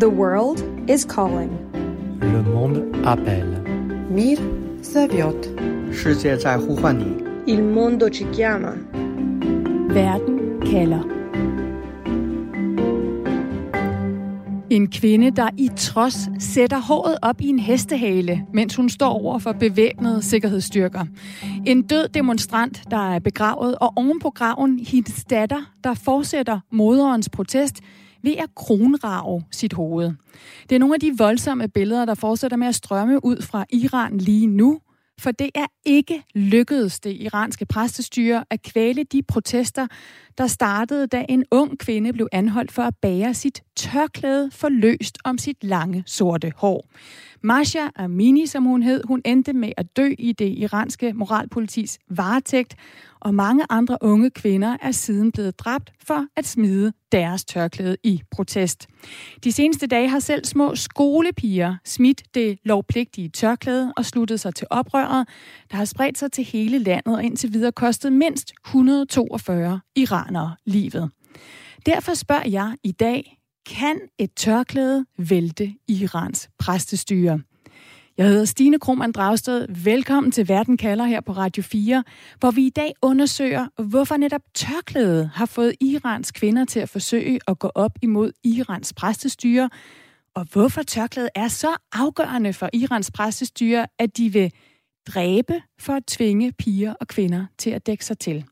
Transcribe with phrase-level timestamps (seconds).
[0.00, 1.50] The world is calling.
[2.20, 3.62] Le monde appelle.
[4.10, 4.38] Mir
[4.82, 5.50] zovет.
[7.46, 8.72] Il mondo ci chiama.
[9.88, 11.04] Verden kalder.
[14.70, 19.38] En kvinde, der i trods sætter håret op i en hestehale, mens hun står over
[19.38, 21.04] for bevæbnede sikkerhedsstyrker.
[21.66, 27.28] En død demonstrant, der er begravet, og oven på graven hendes datter, der fortsætter moderens
[27.28, 27.80] protest
[28.24, 30.12] ved at kronrave sit hoved.
[30.68, 34.18] Det er nogle af de voldsomme billeder, der fortsætter med at strømme ud fra Iran
[34.18, 34.80] lige nu,
[35.20, 39.86] for det er ikke lykkedes det iranske præstestyre at kvæle de protester,
[40.38, 45.38] der startede, da en ung kvinde blev anholdt for at bære sit tørklæde forløst om
[45.38, 46.86] sit lange sorte hår.
[47.42, 52.74] Masha Amini, som hun hed, hun endte med at dø i det iranske moralpolitis varetægt,
[53.24, 58.22] og mange andre unge kvinder er siden blevet dræbt for at smide deres tørklæde i
[58.30, 58.86] protest.
[59.44, 64.66] De seneste dage har selv små skolepiger smidt det lovpligtige tørklæde og sluttet sig til
[64.70, 65.28] oprøret,
[65.70, 71.10] der har spredt sig til hele landet og indtil videre kostet mindst 142 iranere livet.
[71.86, 77.40] Derfor spørger jeg i dag, kan et tørklæde vælte Irans præstestyre?
[78.18, 79.66] Jeg hedder Stine Krohmann Dragsted.
[79.84, 82.04] Velkommen til Verden kalder her på Radio 4,
[82.40, 87.40] hvor vi i dag undersøger, hvorfor netop tørklædet har fået Irans kvinder til at forsøge
[87.48, 89.70] at gå op imod Irans præstestyre,
[90.34, 94.52] og hvorfor tørklædet er så afgørende for Irans præstestyre, at de vil
[95.06, 98.44] dræbe for at tvinge piger og kvinder til at dække sig til.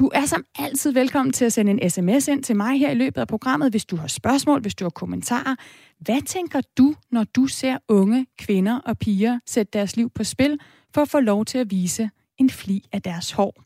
[0.00, 2.94] Du er som altid velkommen til at sende en sms ind til mig her i
[2.94, 5.56] løbet af programmet, hvis du har spørgsmål, hvis du har kommentarer.
[5.98, 10.58] Hvad tænker du, når du ser unge kvinder og piger sætte deres liv på spil
[10.94, 13.62] for at få lov til at vise en fli af deres hår?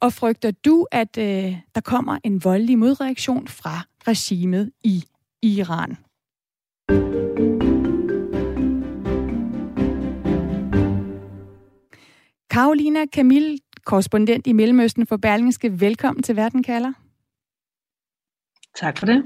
[0.00, 5.04] Og frygter du, at øh, der kommer en voldelig modreaktion fra regimet i
[5.42, 5.96] Iran?
[12.50, 15.80] Karolina Camille, korrespondent i Mellemøsten for Berlingske.
[15.80, 16.92] Velkommen til Verden kalder.
[18.76, 19.24] Tak for det.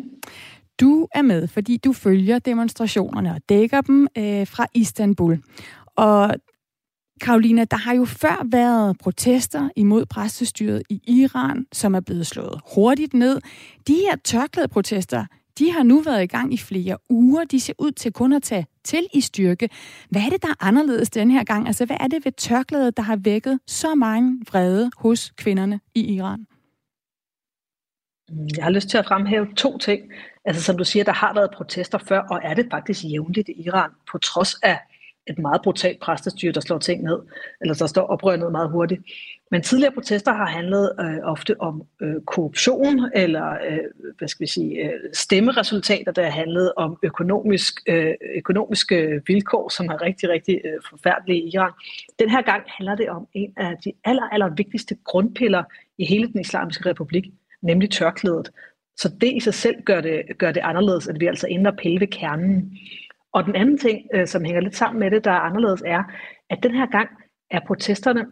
[0.80, 5.42] Du er med, fordi du følger demonstrationerne og dækker dem øh, fra Istanbul.
[5.96, 6.34] Og
[7.20, 12.60] Karolina, der har jo før været protester imod præstestyret i Iran, som er blevet slået
[12.74, 13.40] hurtigt ned.
[13.86, 15.24] De her tørklædeprotester,
[15.58, 17.44] de har nu været i gang i flere uger.
[17.44, 19.68] De ser ud til kun at tage til i styrke.
[20.10, 21.66] Hvad er det, der er anderledes den her gang?
[21.66, 26.14] Altså, hvad er det ved tørklædet, der har vækket så mange vrede hos kvinderne i
[26.14, 26.46] Iran?
[28.56, 30.02] Jeg har lyst til at fremhæve to ting.
[30.44, 33.62] Altså, som du siger, der har været protester før, og er det faktisk jævnligt i
[33.62, 34.78] Iran, på trods af
[35.26, 37.18] et meget brutalt præstestyre, der slår ting ned,
[37.60, 39.02] eller der står oprør ned meget hurtigt.
[39.50, 43.78] Men tidligere protester har handlet øh, ofte om øh, korruption, eller øh,
[44.18, 49.86] hvad skal vi sige, øh, stemmeresultater, der har handlet om økonomisk, øh, økonomiske vilkår, som
[49.86, 51.72] er rigtig, rigtig øh, forfærdelige i Iran.
[52.18, 55.64] Den her gang handler det om en af de aller, aller vigtigste grundpiller
[55.98, 57.24] i hele den islamiske republik,
[57.62, 58.50] nemlig tørklædet.
[58.96, 62.00] Så det i sig selv gør det, gør det anderledes, at vi altså ender pille
[62.00, 62.78] ved kernen.
[63.32, 66.02] Og den anden ting, øh, som hænger lidt sammen med det, der er anderledes, er,
[66.50, 67.08] at den her gang
[67.50, 68.26] er protesterne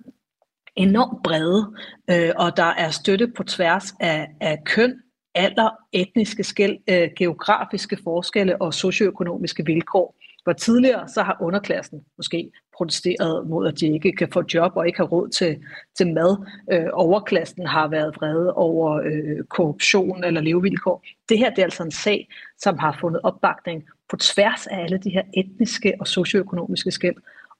[0.78, 1.74] enormt brede,
[2.10, 4.94] øh, og der er støtte på tværs af, af køn,
[5.34, 10.14] alder, etniske skæld, øh, geografiske forskelle og socioøkonomiske vilkår.
[10.44, 14.86] Hvor tidligere så har underklassen måske protesteret mod, at de ikke kan få job og
[14.86, 15.56] ikke har råd til,
[15.96, 16.46] til mad.
[16.72, 21.04] Øh, overklassen har været vrede over øh, korruption eller levevilkår.
[21.28, 22.28] Det her det er altså en sag,
[22.58, 27.16] som har fundet opbakning på tværs af alle de her etniske og socioøkonomiske skæld.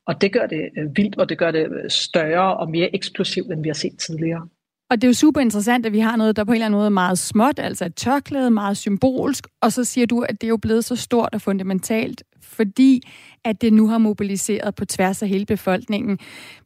[0.09, 3.53] Og det gør det øh, vildt, og det gør det øh, større og mere eksplosivt,
[3.53, 4.49] end vi har set tidligere.
[4.91, 6.79] Og det er jo super interessant, at vi har noget, der på en eller anden
[6.79, 10.47] måde er meget småt, altså et tørklæde, meget symbolsk, og så siger du, at det
[10.47, 13.03] er jo blevet så stort og fundamentalt, fordi
[13.45, 16.19] at det nu har mobiliseret på tværs af hele befolkningen.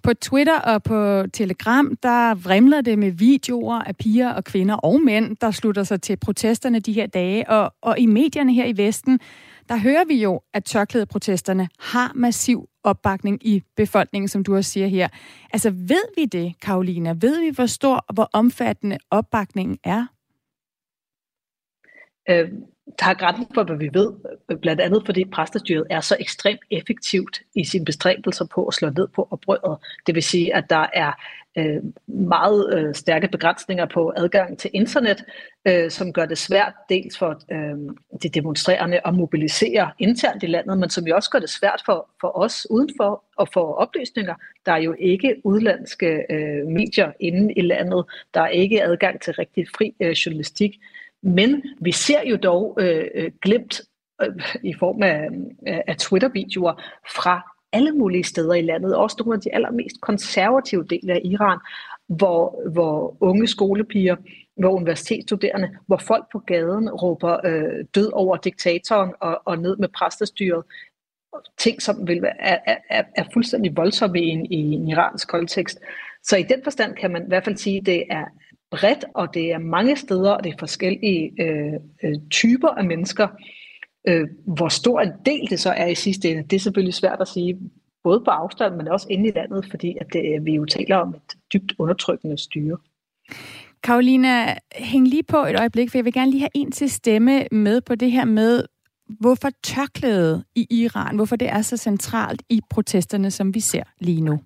[0.03, 5.01] På Twitter og på Telegram, der vrimler det med videoer af piger og kvinder og
[5.01, 8.77] mænd, der slutter sig til protesterne de her dage, og, og i medierne her i
[8.77, 9.21] Vesten,
[9.69, 14.87] der hører vi jo, at tørklædeprotesterne har massiv opbakning i befolkningen, som du også siger
[14.87, 15.09] her.
[15.53, 17.15] Altså ved vi det, Karolina?
[17.21, 20.07] Ved vi, hvor stor og hvor omfattende opbakningen er?
[22.31, 22.53] Øh,
[23.01, 24.13] der er grænsen for, hvad vi ved,
[24.61, 29.09] blandt andet fordi præstestyret er så ekstremt effektivt i sine bestræbelser på at slå ned
[29.09, 29.79] på oprøret.
[30.07, 31.13] Det vil sige, at der er
[31.59, 35.25] øh, meget øh, stærke begrænsninger på adgang til internet,
[35.69, 40.79] øh, som gør det svært dels for øh, de demonstrerende at mobilisere internt i landet,
[40.79, 44.35] men som jo også gør det svært for, for os udenfor at få oplysninger.
[44.67, 48.05] Der er jo ikke udlandske øh, medier inde i landet.
[48.35, 50.81] Der er ikke adgang til rigtig fri øh, journalistik.
[51.23, 53.81] Men vi ser jo dog øh, øh glemt
[54.23, 54.29] øh,
[54.63, 55.29] i form af,
[55.69, 56.83] øh, af Twitter-videoer
[57.17, 61.59] fra alle mulige steder i landet, også nogle af de allermest konservative dele af Iran,
[62.09, 64.17] hvor, hvor unge skolepiger,
[64.57, 69.89] hvor universitetsstuderende, hvor folk på gaden råber øh, død over diktatoren og, og ned med
[69.89, 70.65] præstestyret.
[71.59, 75.81] Ting, som vil være, er, er, er fuldstændig voldsomme i en, i en iransk kontekst.
[76.23, 78.25] Så i den forstand kan man i hvert fald sige, at det er
[78.73, 81.73] bredt, og det er mange steder, og det er forskellige øh,
[82.05, 83.29] øh, typer af mennesker.
[84.09, 87.21] Øh, hvor stor en del det så er i sidste ende, det er selvfølgelig svært
[87.21, 87.59] at sige,
[88.05, 90.97] både på afstand, men også inde i landet, fordi at det, øh, vi jo taler
[90.97, 92.77] om et dybt undertrykkende styre.
[93.83, 97.45] Karolina, hæng lige på et øjeblik, for jeg vil gerne lige have en til stemme
[97.53, 98.65] med på det her med,
[99.21, 104.21] hvorfor tørklædet i Iran, hvorfor det er så centralt i protesterne, som vi ser lige
[104.21, 104.41] nu.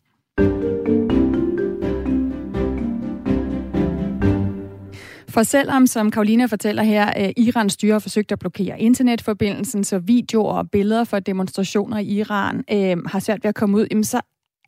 [5.36, 9.98] For selvom, som Karolina fortæller her, øh, Irans styre har forsøgt at blokere internetforbindelsen, så
[9.98, 14.04] videoer og billeder fra demonstrationer i Iran øh, har svært ved at komme ud, jamen
[14.04, 14.20] så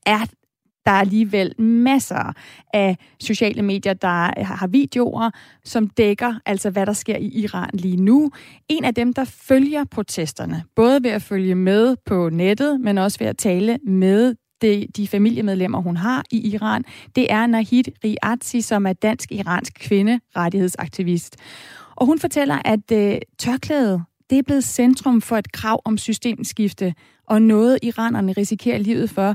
[0.07, 0.19] er
[0.87, 2.33] der er alligevel masser
[2.75, 5.31] af sociale medier, der øh, har videoer,
[5.65, 8.31] som dækker altså, hvad der sker i Iran lige nu.
[8.69, 13.19] En af dem, der følger protesterne, både ved at følge med på nettet, men også
[13.19, 16.85] ved at tale med de, de familiemedlemmer, hun har i Iran,
[17.17, 21.37] det er Nahid Riazi, som er dansk-iransk kvinderettighedsaktivist.
[21.97, 26.95] Og hun fortæller, at øh, tørklædet det er blevet centrum for et krav om systemskifte,
[27.27, 29.35] og noget iranerne risikerer livet for,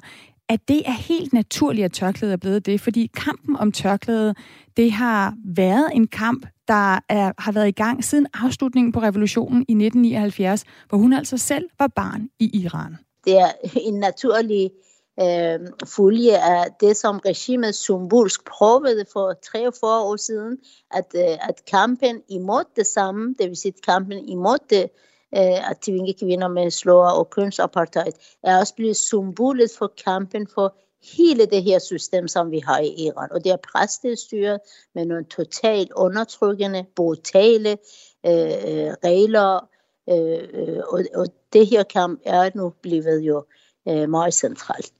[0.50, 4.38] at det er helt naturligt, at tørklædet er blevet det, fordi kampen om tørklædet,
[4.78, 9.62] det har været en kamp, der er, har været i gang siden afslutningen på revolutionen
[9.68, 12.98] i 1979, hvor hun altså selv var barn i Iran.
[13.25, 20.04] Det er en naturlig øh, Øhm, følge af det, som regimet symbolsk prøvede for 43
[20.04, 20.57] år siden,
[20.92, 24.89] at, øh, at kampen imod det samme, det vil sige kampen imod det,
[25.36, 28.13] øh, at tvinge kvinder med slår og kønsapartheid,
[28.44, 30.75] er også blevet symbolet for kampen for
[31.18, 33.31] hele det her system, som vi har i Iran.
[33.31, 34.60] Og det er præstestyret
[34.95, 37.69] med nogle totalt undertrykkende, brutale
[38.25, 39.69] øh, øh regler,
[40.10, 44.91] øh, øh, og, og det her kamp er nu blevet jo øh, meget centralt.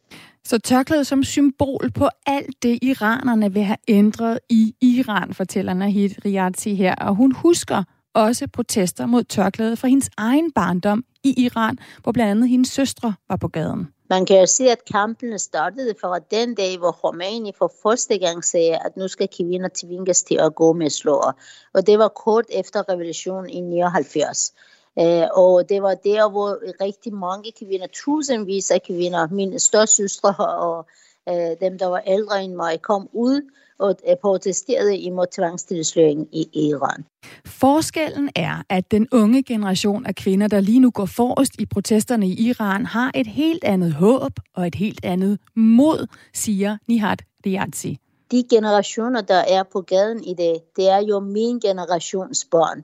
[0.46, 6.10] Så tørklædet som symbol på alt det, iranerne vil have ændret i Iran, fortæller Nahid
[6.26, 6.96] Riazi her.
[6.96, 7.84] Og hun husker
[8.14, 13.14] også protester mod tørklædet fra hendes egen barndom i Iran, hvor blandt andet hendes søstre
[13.30, 13.88] var på gaden.
[14.10, 18.44] Man kan jo se, at kampene startede fra den dag, hvor Khomeini for første gang
[18.44, 21.40] sagde, at nu skal kvinder tvinges til at gå med slår.
[21.74, 24.54] Og det var kort efter revolutionen i 79.
[25.00, 30.86] Øh, og det var der, hvor rigtig mange kvinder, tusindvis af kvinder, mine søstre og
[31.30, 33.42] øh, dem, der var ældre end mig, kom ud
[33.80, 37.06] og øh, protesterede imod tvangstilsløringen i Iran.
[37.46, 42.28] Forskellen er, at den unge generation af kvinder, der lige nu går forrest i protesterne
[42.28, 47.98] i Iran, har et helt andet håb og et helt andet mod, siger Nihat Riazi.
[48.32, 52.84] De generationer, der er på gaden i dag, det er jo min generations børn.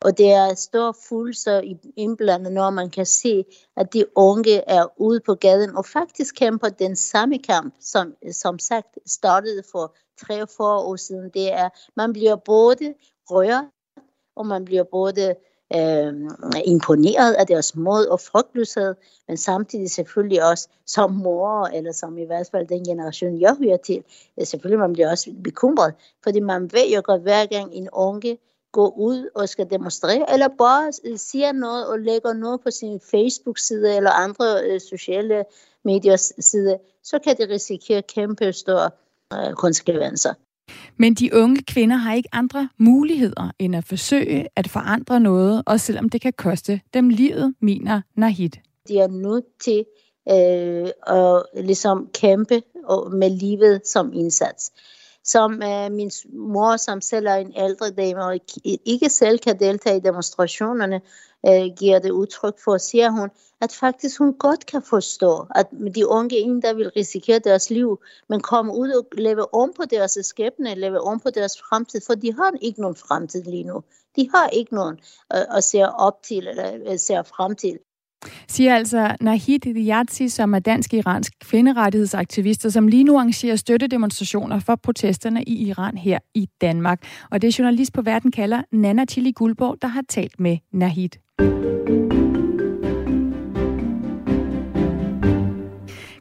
[0.00, 3.44] Og det er stor følelser indblandet, når man kan se,
[3.76, 8.58] at de unge er ude på gaden og faktisk kæmper den samme kamp, som, som
[8.58, 9.96] sagt startede for
[10.26, 11.30] 43 år siden.
[11.34, 12.94] Det er, man bliver både
[13.30, 13.64] rørt,
[14.36, 15.34] og man bliver både
[15.76, 16.14] øh,
[16.64, 18.94] imponeret af deres mod og frygtløshed,
[19.28, 23.76] men samtidig selvfølgelig også som mor, eller som i hvert fald den generation, jeg hører
[23.76, 24.04] til,
[24.44, 28.38] selvfølgelig man bliver også bekymret, fordi man ved jo godt, hver gang en unge
[28.72, 33.96] gå ud og skal demonstrere, eller bare siger noget og lægger noget på sin Facebook-side
[33.96, 35.44] eller andre øh, sociale
[35.84, 38.90] mediers side, så kan det risikere kæmpe store
[39.34, 40.34] øh, konsekvenser.
[40.96, 45.80] Men de unge kvinder har ikke andre muligheder end at forsøge at forandre noget, og
[45.80, 48.50] selvom det kan koste dem livet, mener Nahid.
[48.88, 49.84] De er nødt til
[50.30, 52.62] øh, at ligesom kæmpe
[53.12, 54.72] med livet som indsats
[55.32, 58.40] som øh, min mor, som selv er en ældre dame og
[58.84, 61.00] ikke selv kan deltage i demonstrationerne,
[61.46, 63.30] øh, giver det udtryk for, siger hun,
[63.60, 68.00] at faktisk hun godt kan forstå, at de unge ingen, der vil risikere deres liv,
[68.28, 72.14] men komme ud og leve om på deres skæbne, leve om på deres fremtid, for
[72.14, 73.82] de har ikke nogen fremtid lige nu.
[74.16, 74.98] De har ikke nogen
[75.34, 77.78] øh, at se op til eller øh, se frem til.
[78.48, 84.76] Siger altså Nahid Diyazi, som er dansk-iransk kvinderettighedsaktivist, og som lige nu arrangerer støttedemonstrationer for
[84.76, 87.02] protesterne i Iran her i Danmark.
[87.30, 92.07] Og det er journalist på Verden kalder Nana Chili Guldborg, der har talt med Nahid.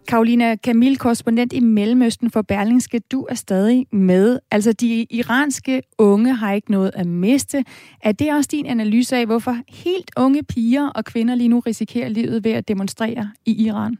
[0.08, 4.40] Karolina Kamil, korrespondent i Mellemøsten for Berlingske, du er stadig med.
[4.52, 7.64] Altså, de iranske unge har ikke noget at miste.
[8.04, 12.10] Er det også din analyse af, hvorfor helt unge piger og kvinder lige nu risikerer
[12.10, 13.98] livet ved at demonstrere i Iran?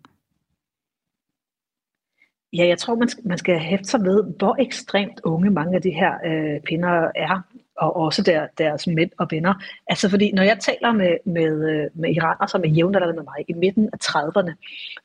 [2.54, 5.82] Ja, jeg tror, man skal, man skal hæfte sig ved, hvor ekstremt unge mange af
[5.82, 7.42] de her øh, pinder er,
[7.78, 9.54] og også der, deres mænd og venner.
[9.88, 13.46] Altså fordi, når jeg taler med, med, øh, med iranere, som er jævnaldrende med mig,
[13.48, 14.54] i midten af 30'erne,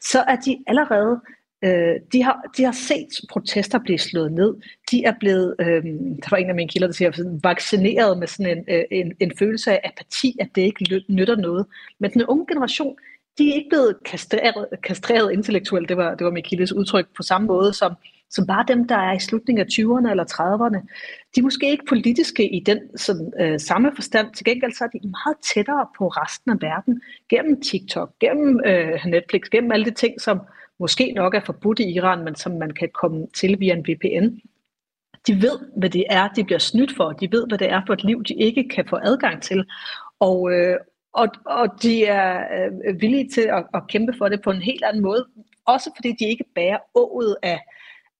[0.00, 1.20] så er de allerede
[1.64, 4.54] Øh, de, har, de har set protester blive slået ned.
[4.90, 5.84] De er blevet, øh,
[6.22, 9.32] der var en af mine kilder, der siger, vaccineret med sådan en, øh, en, en
[9.38, 11.66] følelse af apati, at det ikke nytter noget.
[11.98, 12.96] Men den unge generation,
[13.38, 17.46] de er ikke blevet kastreret, kastreret intellektuelt, det var, det var Mikildes udtryk, på samme
[17.46, 17.92] måde som,
[18.32, 20.78] som bare dem, der er i slutningen af 20'erne eller 30'erne.
[21.34, 24.34] De er måske ikke politiske i den sådan, øh, samme forstand.
[24.34, 29.06] Til gengæld så er de meget tættere på resten af verden, gennem TikTok, gennem øh,
[29.06, 30.40] Netflix, gennem alle de ting, som
[30.78, 34.26] måske nok er forbudt i Iran, men som man kan komme til via en VPN.
[35.26, 37.12] De ved, hvad det er, de bliver snydt for.
[37.12, 39.64] De ved, hvad det er for et liv, de ikke kan få adgang til.
[40.20, 40.76] Og, øh,
[41.12, 42.40] og, og de er
[42.88, 45.26] øh, villige til at, at kæmpe for det på en helt anden måde.
[45.66, 47.60] Også fordi de ikke bærer ået af,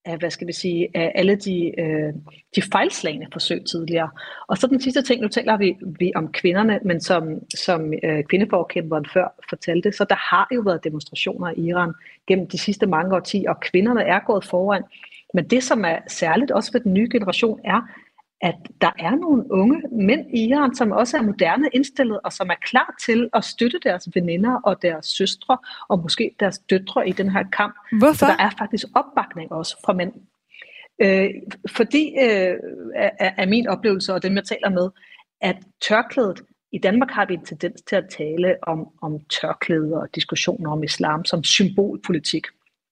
[0.05, 2.13] af hvad skal vi sige, af alle de, øh,
[2.57, 4.11] de fejlslagende forsøg tidligere.
[4.49, 8.25] Og så den sidste ting, nu taler vi, vi om kvinderne, men som, som øh,
[8.25, 11.93] kvindeforkæmperen før fortalte, så der har jo været demonstrationer i Iran
[12.27, 14.83] gennem de sidste mange årtier, og kvinderne er gået foran.
[15.35, 17.89] Men det, som er særligt også for den nye generation, er,
[18.43, 22.49] at der er nogle unge mænd i Iran, som også er moderne indstillet, og som
[22.51, 25.59] er klar til at støtte deres veninder og deres søstre,
[25.89, 27.75] og måske deres døtre i den her kamp.
[27.99, 28.15] Hvorfor?
[28.15, 30.13] Så der er faktisk opbakning også fra mænd.
[31.03, 31.31] Øh,
[31.69, 32.57] fordi øh,
[32.95, 34.91] er, er min oplevelse, og dem jeg taler med,
[35.41, 35.57] at
[35.89, 40.71] tørklædet, i Danmark har vi en tendens til at tale om, om tørklæder og diskussioner
[40.71, 42.47] om islam som symbolpolitik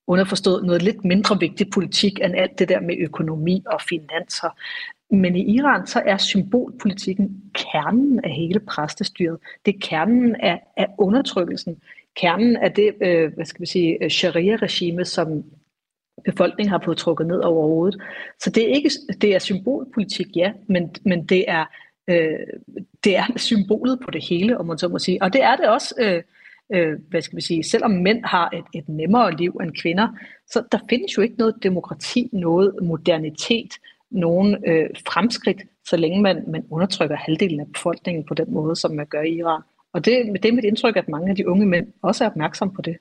[0.07, 4.49] underforstået noget lidt mindre vigtig politik end alt det der med økonomi og finanser.
[5.15, 9.37] Men i Iran så er symbolpolitikken kernen af hele præstestyret.
[9.65, 11.81] Det er kernen af, af undertrykkelsen.
[12.15, 15.43] Kernen af det, øh, hvad skal vi sige, sharia-regime, som
[16.25, 18.01] befolkningen har fået trukket ned over hovedet.
[18.39, 18.89] Så det er ikke
[19.21, 21.65] det er symbolpolitik, ja, men, men det er
[22.07, 22.39] øh,
[23.03, 25.21] det er symbolet på det hele, om man så må sige.
[25.21, 26.23] Og det er det også, øh,
[26.73, 30.07] øh, hvad skal vi sige, selvom mænd har et, et nemmere liv end kvinder,
[30.47, 33.73] så der findes jo ikke noget demokrati, noget modernitet,
[34.11, 38.91] nogen øh, fremskridt, så længe man, man undertrykker halvdelen af befolkningen på den måde, som
[38.91, 39.61] man gør i Iran.
[39.93, 42.73] Og det, det er mit indtryk, at mange af de unge mænd også er opmærksomme
[42.73, 42.97] på det.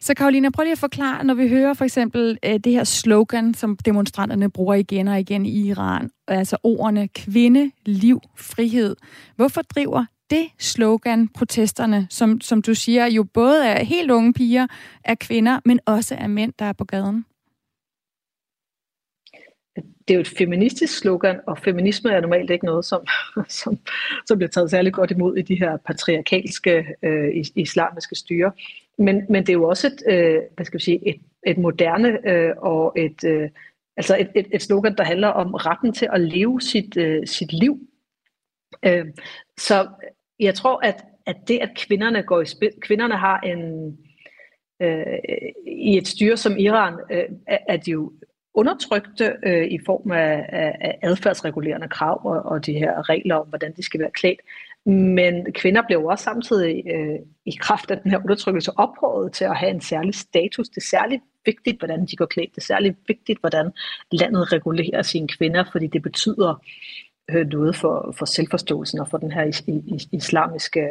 [0.00, 3.54] Så Karolina, prøv lige at forklare, når vi hører for eksempel øh, det her slogan,
[3.54, 8.96] som demonstranterne bruger igen og igen i Iran, altså ordene kvinde, liv, frihed.
[9.36, 14.66] Hvorfor driver det slogan protesterne, som, som du siger, jo både er helt unge piger,
[15.04, 17.24] er kvinder, men også er mænd, der er på gaden?
[20.10, 23.06] det er jo et feministisk slogan, og feminisme er normalt ikke noget, som,
[23.60, 23.78] som,
[24.26, 28.52] som bliver taget særlig godt imod i de her patriarkalske øh, islamiske styre.
[28.98, 32.28] Men, men det er jo også et, øh, hvad skal vi sige, et, et moderne
[32.30, 33.50] øh, og et, øh,
[33.96, 37.52] altså et, et, et slogan, der handler om retten til at leve sit, øh, sit
[37.52, 37.78] liv.
[38.82, 39.06] Øh,
[39.58, 39.88] så
[40.40, 43.96] jeg tror, at, at det, at kvinderne går i spil, kvinderne har en,
[44.82, 45.18] øh,
[45.66, 47.24] i et styre som Iran, øh,
[47.68, 48.12] er, de jo
[48.54, 53.46] undertrykte øh, i form af, af, af adfærdsregulerende krav og, og de her regler om,
[53.46, 54.40] hvordan de skal være klædt.
[54.86, 59.56] Men kvinder blev også samtidig øh, i kraft af den her undertrykkelse ophøjet til at
[59.56, 60.68] have en særlig status.
[60.68, 62.50] Det er særligt vigtigt, hvordan de går klædt.
[62.54, 63.70] Det er særligt vigtigt, hvordan
[64.12, 66.64] landet regulerer sine kvinder, fordi det betyder
[67.44, 70.88] noget for, for selvforståelsen og for den her is, is, islamiske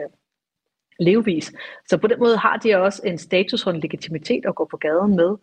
[1.00, 1.52] levevis.
[1.90, 4.78] Så på den måde har de også en status og en legitimitet at gå på
[4.78, 5.36] gaden med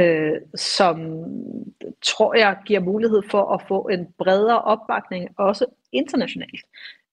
[0.00, 1.24] øh, som
[2.02, 6.64] tror jeg giver mulighed for at få en bredere opbakning, også internationalt.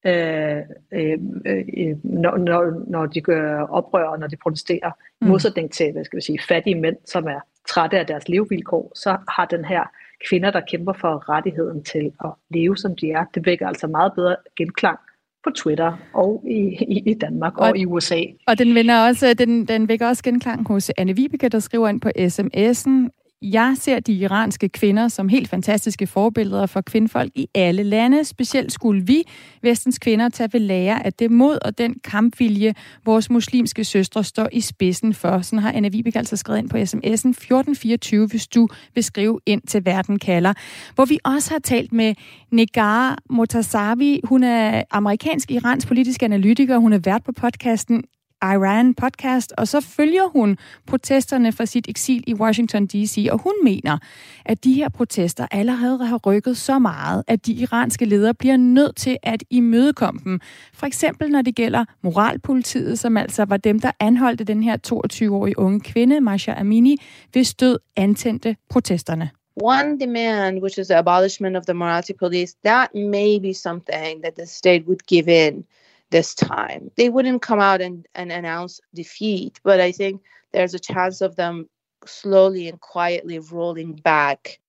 [0.06, 0.62] Øh,
[0.94, 4.92] øh, øh, når, når, når de gør oprør og når de protesterer,
[5.22, 5.28] mm.
[5.28, 7.40] modsætning til hvad skal vi sige, fattige mænd, som er
[7.70, 9.84] trætte af deres levevilkår, så har den her
[10.30, 14.12] kvinder, der kæmper for rettigheden til at leve, som de er, det vækker altså meget
[14.16, 15.00] bedre genklang
[15.44, 18.22] på Twitter og i, i, i Danmark og, og i USA.
[18.48, 22.02] Og den, vinder også, den, den vækker også genklang hos Anne Vibeke, der skriver ind
[22.02, 27.84] på sms'en, jeg ser de iranske kvinder som helt fantastiske forbilleder for kvindfolk i alle
[27.84, 28.24] lande.
[28.24, 29.24] Specielt skulle vi,
[29.62, 32.74] vestens kvinder, tage ved lære af det mod og den kampvilje,
[33.06, 35.42] vores muslimske søstre står i spidsen for.
[35.42, 39.62] Sådan har Anna Vibeke altså skrevet ind på sms'en 1424, hvis du vil skrive ind
[39.68, 40.54] til Verden kalder.
[40.96, 42.16] Hvor vi også har talt med
[42.52, 44.22] Negar Motasavi.
[44.24, 46.78] Hun er amerikansk-iransk politisk analytiker.
[46.78, 48.04] Hun er vært på podcasten
[48.44, 53.54] Iran podcast, og så følger hun protesterne fra sit eksil i Washington D.C., og hun
[53.64, 53.98] mener,
[54.46, 58.96] at de her protester allerede har rykket så meget, at de iranske ledere bliver nødt
[58.96, 60.40] til at imødekomme dem.
[60.74, 65.60] For eksempel når det gælder moralpolitiet, som altså var dem, der anholdte den her 22-årige
[65.60, 66.98] unge kvinde, Masha Amini,
[67.32, 69.30] hvis død antændte protesterne.
[69.60, 74.36] one demand, which is the abolishment of the morality police, that may be something that
[74.36, 75.66] the state would give in
[76.12, 76.92] this time.
[76.96, 80.22] They wouldn't come out and, and announce defeat, but I think
[80.54, 81.70] there's a chance of them
[82.06, 84.60] slowly and quietly rolling back.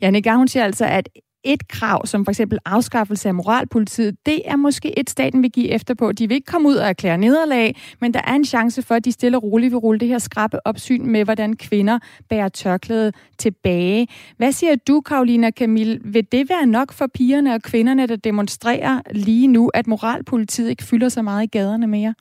[0.00, 1.08] Gang, hun siger altså, at
[1.44, 5.68] et krav, som for eksempel afskaffelse af moralpolitiet, det er måske et, staten vil give
[5.68, 6.12] efter på.
[6.12, 9.04] De vil ikke komme ud og erklære nederlag, men der er en chance for, at
[9.04, 13.12] de stille og roligt vil rulle det her skrappe opsyn med, hvordan kvinder bærer tørklæde
[13.38, 14.08] tilbage.
[14.36, 16.00] Hvad siger du, Karolina Camille?
[16.04, 20.84] Vil det være nok for pigerne og kvinderne, der demonstrerer lige nu, at moralpolitiet ikke
[20.84, 22.14] fylder så meget i gaderne mere?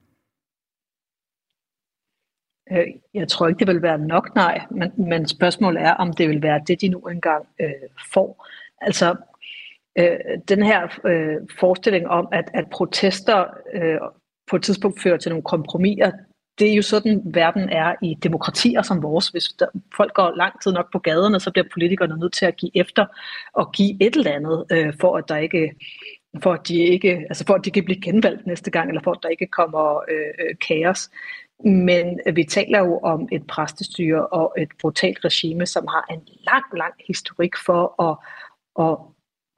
[2.71, 4.61] Øh, jeg tror ikke, det vil være nok, nej.
[4.71, 7.69] Men, men spørgsmålet er, om det vil være det, de nu engang øh,
[8.13, 8.47] får.
[8.81, 9.15] Altså,
[9.97, 13.97] øh, den her øh, forestilling om, at, at protester øh,
[14.49, 16.11] på et tidspunkt fører til nogle kompromiser,
[16.59, 19.27] det er jo sådan, verden er i demokratier som vores.
[19.27, 22.57] Hvis der, folk går lang tid nok på gaderne, så bliver politikerne nødt til at
[22.57, 23.05] give efter
[23.53, 25.75] og give et eller andet, øh, for at der ikke
[26.43, 29.11] for at de ikke, altså for at de kan blive genvalgt næste gang, eller for
[29.11, 31.09] at der ikke kommer øh, øh kaos.
[31.65, 36.63] Men vi taler jo om et præstestyre og et brutalt regime, som har en lang,
[36.77, 38.17] lang historik for at
[38.79, 38.97] at,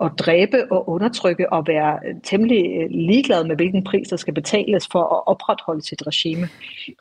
[0.05, 4.87] at dræbe og undertrykke og være temmelig øh, ligeglad med, hvilken pris der skal betales
[4.91, 6.47] for at opretholde sit regime.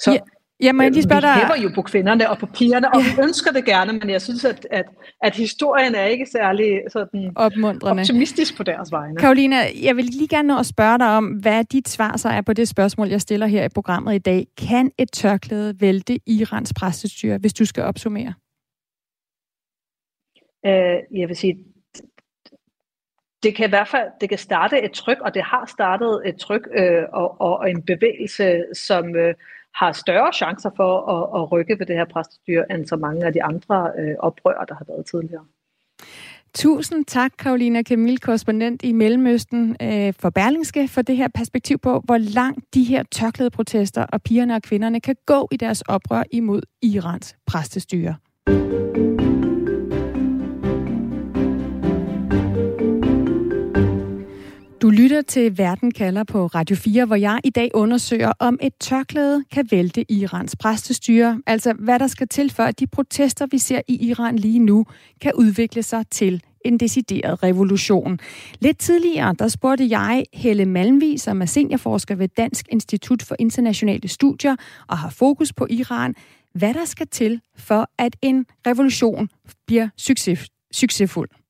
[0.00, 0.18] Så ja.
[0.62, 1.34] Ja, må jeg lige spørge vi dig...
[1.34, 3.06] hæver jo på kvinderne og på pigerne, og ja.
[3.06, 4.84] vi ønsker det gerne, men jeg synes, at, at,
[5.22, 8.00] at historien er ikke særlig sådan Opmuntrende.
[8.00, 9.16] optimistisk på deres vegne.
[9.16, 12.40] Karolina, jeg vil lige gerne nå at spørge dig om, hvad dit svar så er
[12.40, 14.46] på det spørgsmål, jeg stiller her i programmet i dag.
[14.58, 18.34] Kan et tørklæde vælte Irans præstestyre, hvis du skal opsummere?
[20.66, 21.56] Øh, jeg vil sige,
[23.42, 26.36] det kan i hvert fald det kan starte et tryk, og det har startet et
[26.36, 29.34] tryk øh, og, og en bevægelse, som øh,
[29.74, 33.32] har større chancer for at, at rykke ved det her præstestyre, end så mange af
[33.32, 35.44] de andre øh, oprør, der har været tidligere.
[36.54, 42.00] Tusind tak, Karolina Camille, korrespondent i Mellemøsten øh, for Berlingske, for det her perspektiv på,
[42.04, 46.22] hvor langt de her tørklæde protester og pigerne og kvinderne kan gå i deres oprør
[46.30, 48.14] imod Irans præstestyre.
[54.82, 58.72] Du lytter til Verden kalder på Radio 4, hvor jeg i dag undersøger, om et
[58.80, 61.42] tørklæde kan vælte Irans præstestyre.
[61.46, 64.86] Altså, hvad der skal til for, at de protester, vi ser i Iran lige nu,
[65.20, 68.18] kan udvikle sig til en decideret revolution.
[68.60, 74.08] Lidt tidligere, der spurgte jeg Helle Malmvi, som er seniorforsker ved Dansk Institut for Internationale
[74.08, 74.56] Studier
[74.88, 76.14] og har fokus på Iran,
[76.54, 79.28] hvad der skal til for, at en revolution
[79.66, 81.41] bliver succes, succesfuld.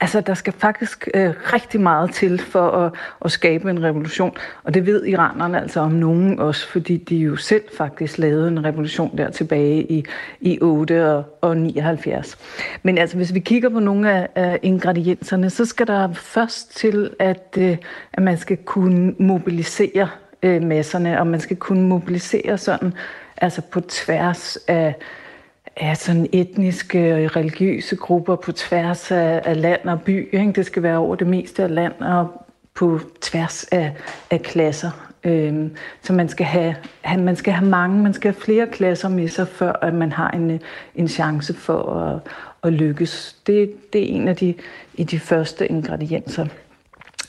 [0.00, 2.92] Altså, der skal faktisk øh, rigtig meget til for at,
[3.24, 4.36] at skabe en revolution.
[4.64, 8.64] Og det ved iranerne altså om nogen også, fordi de jo selv faktisk lavede en
[8.64, 10.04] revolution der tilbage i,
[10.40, 12.38] i 8 og, og 79.
[12.82, 17.10] Men altså, hvis vi kigger på nogle af, af ingredienserne, så skal der først til,
[17.18, 17.76] at, øh,
[18.12, 20.08] at man skal kunne mobilisere
[20.42, 22.92] øh, masserne, og man skal kunne mobilisere sådan,
[23.36, 24.94] altså på tværs af
[25.80, 30.34] ja, sådan etniske og religiøse grupper på tværs af, af land og by.
[30.34, 30.52] Ikke?
[30.52, 33.94] Det skal være over det meste af land og på tværs af,
[34.30, 34.90] af klasser.
[35.24, 39.08] Øhm, så man skal, have, have, man skal have mange, man skal have flere klasser
[39.08, 40.60] med sig, før at man har en,
[40.94, 42.20] en chance for at,
[42.62, 43.36] at lykkes.
[43.46, 44.54] Det, det er en af de,
[44.94, 46.46] i de første ingredienser.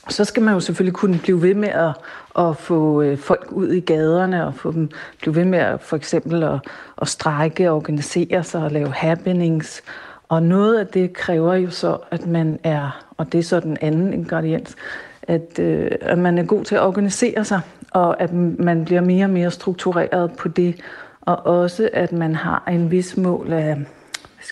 [0.08, 1.92] Så skal man jo selvfølgelig kunne blive ved med at,
[2.38, 4.90] at få øh, folk ud i gaderne og få dem
[5.20, 6.58] blive ved med at for eksempel at,
[7.02, 9.82] at strække, organisere sig og lave happenings.
[10.28, 13.76] Og noget af det kræver jo så, at man er, og det er så den
[13.80, 14.76] anden ingrediens,
[15.22, 19.24] at, øh, at man er god til at organisere sig, og at man bliver mere
[19.24, 20.80] og mere struktureret på det,
[21.20, 23.76] og også at man har en vis mål af,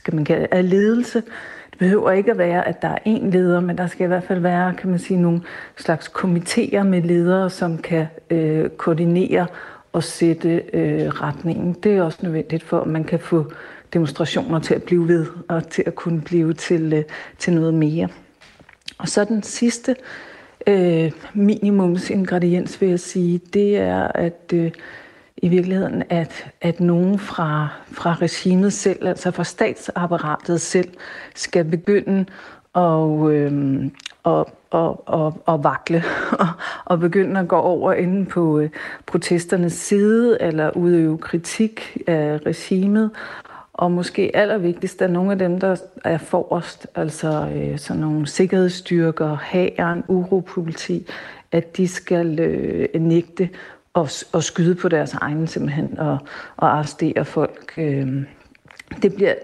[0.00, 1.22] skal man kalde af ledelse,
[1.70, 4.24] Det behøver ikke at være, at der er én leder, men der skal i hvert
[4.24, 5.40] fald være, kan man sige, nogle
[5.76, 9.46] slags komitéer med ledere, som kan øh, koordinere
[9.92, 11.72] og sætte øh, retningen.
[11.72, 13.52] Det er også nødvendigt for, at man kan få
[13.92, 17.04] demonstrationer til at blive ved, og til at kunne blive til, øh,
[17.38, 18.08] til noget mere.
[18.98, 19.96] Og så den sidste
[20.66, 24.70] øh, minimumsingrediens, vil jeg sige, det er, at øh,
[25.42, 30.88] i virkeligheden, at, at nogen fra, fra regimet selv, altså fra statsapparatet selv,
[31.34, 32.26] skal begynde
[32.74, 33.84] at, øh,
[34.26, 36.04] at, at, at, at vakle
[36.38, 36.46] og,
[36.90, 38.70] og begynde at gå over inden på øh,
[39.06, 43.10] protesternes side eller udøve kritik af regimet.
[43.72, 49.36] Og måske allervigtigst er nogle af dem, der er forrest, altså øh, sådan nogle sikkerhedsstyrker,
[49.42, 51.06] hæren, uropoliti,
[51.52, 53.48] at de skal øh, nægte
[53.94, 56.18] at, at skyde på deres egne simpelthen og,
[56.56, 57.74] og arrestere folk.
[57.76, 58.24] Øh,
[59.02, 59.34] det bliver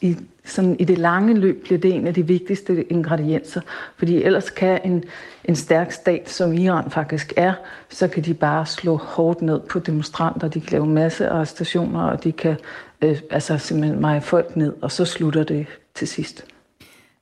[0.00, 3.60] i, sådan, i det lange løb bliver det en af de vigtigste ingredienser,
[3.96, 5.04] fordi ellers kan en,
[5.44, 7.54] en stærk stat, som Iran faktisk er,
[7.88, 12.24] så kan de bare slå hårdt ned på demonstranter, de kan lave masse arrestationer, og
[12.24, 12.56] de kan
[13.02, 16.44] øh, altså simpelthen meje folk ned, og så slutter det til sidst.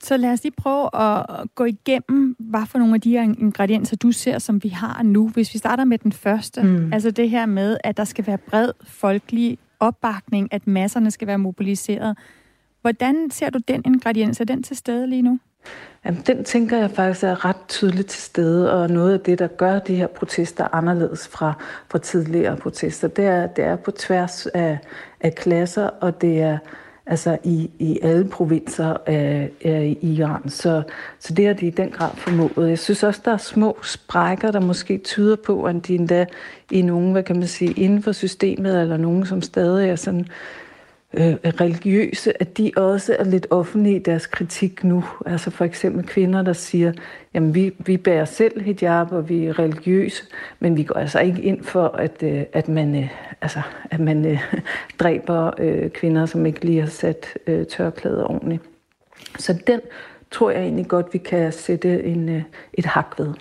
[0.03, 3.97] Så lad os lige prøve at gå igennem, hvad for nogle af de her ingredienser,
[3.97, 5.29] du ser, som vi har nu.
[5.29, 6.93] Hvis vi starter med den første, mm.
[6.93, 11.39] altså det her med, at der skal være bred folkelig opbakning, at masserne skal være
[11.39, 12.19] mobiliseret.
[12.81, 14.41] Hvordan ser du den ingrediens?
[14.41, 15.39] Er den til stede lige nu?
[16.05, 19.47] Jamen, den tænker jeg faktisk er ret tydeligt til stede, og noget af det, der
[19.47, 21.53] gør de her protester anderledes fra,
[21.91, 24.79] fra tidligere protester, det er, det er på tværs af,
[25.21, 26.59] af klasser, og det er
[27.11, 30.49] altså i, i alle provinser af, af Iran.
[30.49, 30.83] Så,
[31.19, 32.69] så det har de i den grad formået.
[32.69, 36.27] Jeg synes også, der er små sprækker, der måske tyder på, at de endda
[36.71, 40.27] i nogen, hvad kan man sige, inden for systemet, eller nogen, som stadig er sådan
[41.15, 45.05] øh, religiøse, at de også er lidt offentlige i deres kritik nu.
[45.27, 46.93] Altså for eksempel kvinder, der siger,
[47.35, 50.25] jamen vi, vi bærer selv hijab, og vi er religiøse,
[50.61, 53.09] men vi går altså ikke ind for, at, øh, at man, øh,
[53.41, 54.53] altså, at man øh,
[55.01, 58.63] dræber øh, kvinder, som ikke lige har sat øh, tørklæder ordentligt.
[59.39, 59.81] Så den
[60.31, 62.43] tror jeg egentlig godt, vi kan sætte en, øh,
[62.75, 63.35] et hak ved.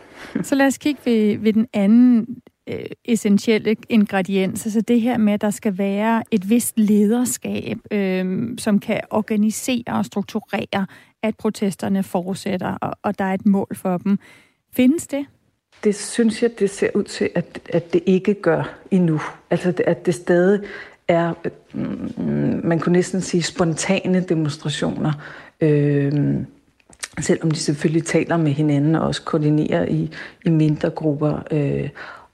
[0.44, 2.28] Så lad os kigge ved, ved den anden
[2.70, 4.66] øh, essentielle ingrediens.
[4.66, 9.84] Altså det her med, at der skal være et vist lederskab, øh, som kan organisere
[9.88, 10.86] og strukturere,
[11.24, 14.20] at protesterne fortsætter, og, og der er et mål for dem.
[14.74, 15.26] Findes det?
[15.84, 19.22] Det synes jeg, det ser ud til, at, at det ikke gør endnu.
[19.50, 20.60] Altså at det stadig
[21.08, 21.34] er,
[21.74, 25.14] mm, man kunne næsten sige, spontane demonstrationer.
[25.62, 26.36] Øh,
[27.20, 30.12] selvom de selvfølgelig taler med hinanden og også koordinerer i,
[30.46, 31.44] i mindre grupper.
[31.52, 31.90] Øh,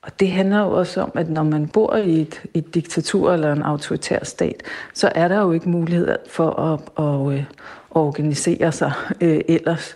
[0.05, 3.53] og det handler jo også om, at når man bor i et, et diktatur eller
[3.53, 4.63] en autoritær stat,
[4.93, 7.43] så er der jo ikke mulighed for at, at, øh,
[7.95, 8.91] at organisere sig
[9.21, 9.95] øh, ellers.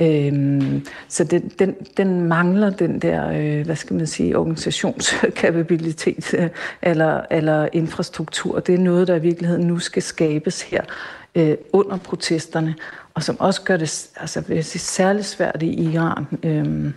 [0.00, 6.48] Øhm, så den, den, den mangler den der, øh, hvad skal man sige, organisationskapabilitet øh,
[6.82, 8.60] eller, eller infrastruktur.
[8.60, 10.82] Det er noget, der i virkeligheden nu skal skabes her
[11.38, 12.74] øh, under protesterne
[13.18, 16.26] og som også gør det altså, vil sige, særligt svært i Iran.
[16.42, 16.94] Øhm,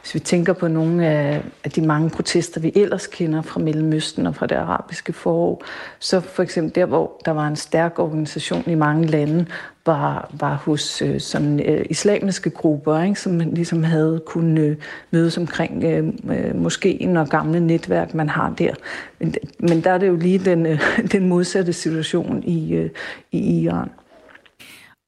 [0.00, 4.26] hvis vi tænker på nogle af, af de mange protester, vi ellers kender fra Mellemøsten
[4.26, 5.64] og fra det arabiske forår,
[5.98, 9.46] så for eksempel der, hvor der var en stærk organisation i mange lande,
[9.86, 14.76] var, var hos øh, sådan, øh, islamiske grupper, ikke, som ligesom havde kunnet øh,
[15.10, 18.74] mødes omkring øh, øh, moskeen og gamle netværk, man har der.
[19.18, 20.80] Men, men der er det jo lige den, øh,
[21.12, 22.90] den modsatte situation i, øh,
[23.32, 23.83] i Iran.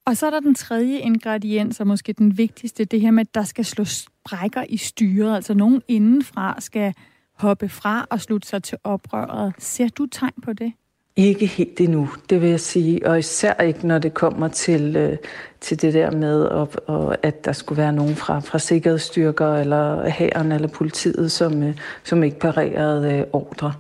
[0.07, 3.35] Og så er der den tredje ingrediens, og måske den vigtigste, det her med, at
[3.35, 5.37] der skal slå sprækker i styret.
[5.37, 6.95] Altså nogen indenfra skal
[7.35, 9.53] hoppe fra og slutte sig til oprøret.
[9.59, 10.73] Ser du tegn på det?
[11.17, 13.07] Ikke helt endnu, det vil jeg sige.
[13.09, 15.17] Og især ikke, når det kommer til, øh,
[15.61, 20.09] til det der med, at, og at der skulle være nogen fra, fra sikkerhedsstyrker, eller
[20.09, 23.73] hæren, eller politiet, som, øh, som ikke parerede øh, ordre.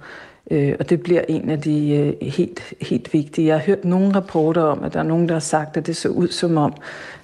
[0.51, 3.47] Øh, og det bliver en af de øh, helt, helt vigtige.
[3.47, 5.97] Jeg har hørt nogle rapporter om, at der er nogen, der har sagt, at det
[5.97, 6.75] så ud som om,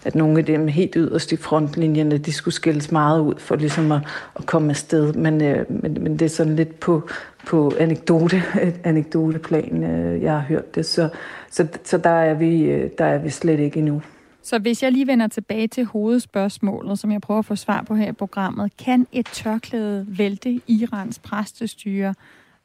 [0.04, 3.92] at nogle af dem helt yderst i frontlinjerne, de skulle skældes meget ud for ligesom
[3.92, 4.00] at,
[4.36, 5.12] at komme afsted.
[5.12, 7.08] Men, øh, men, men det er sådan lidt på,
[7.46, 8.42] på anekdote,
[8.84, 10.86] anekdoteplan, øh, jeg har hørt det.
[10.86, 11.08] Så,
[11.50, 14.02] så, så der, er vi, øh, der er vi slet ikke endnu.
[14.42, 17.94] Så hvis jeg lige vender tilbage til hovedspørgsmålet, som jeg prøver at få svar på
[17.94, 22.14] her i programmet, kan et tørklæde vælte Irans præstestyre?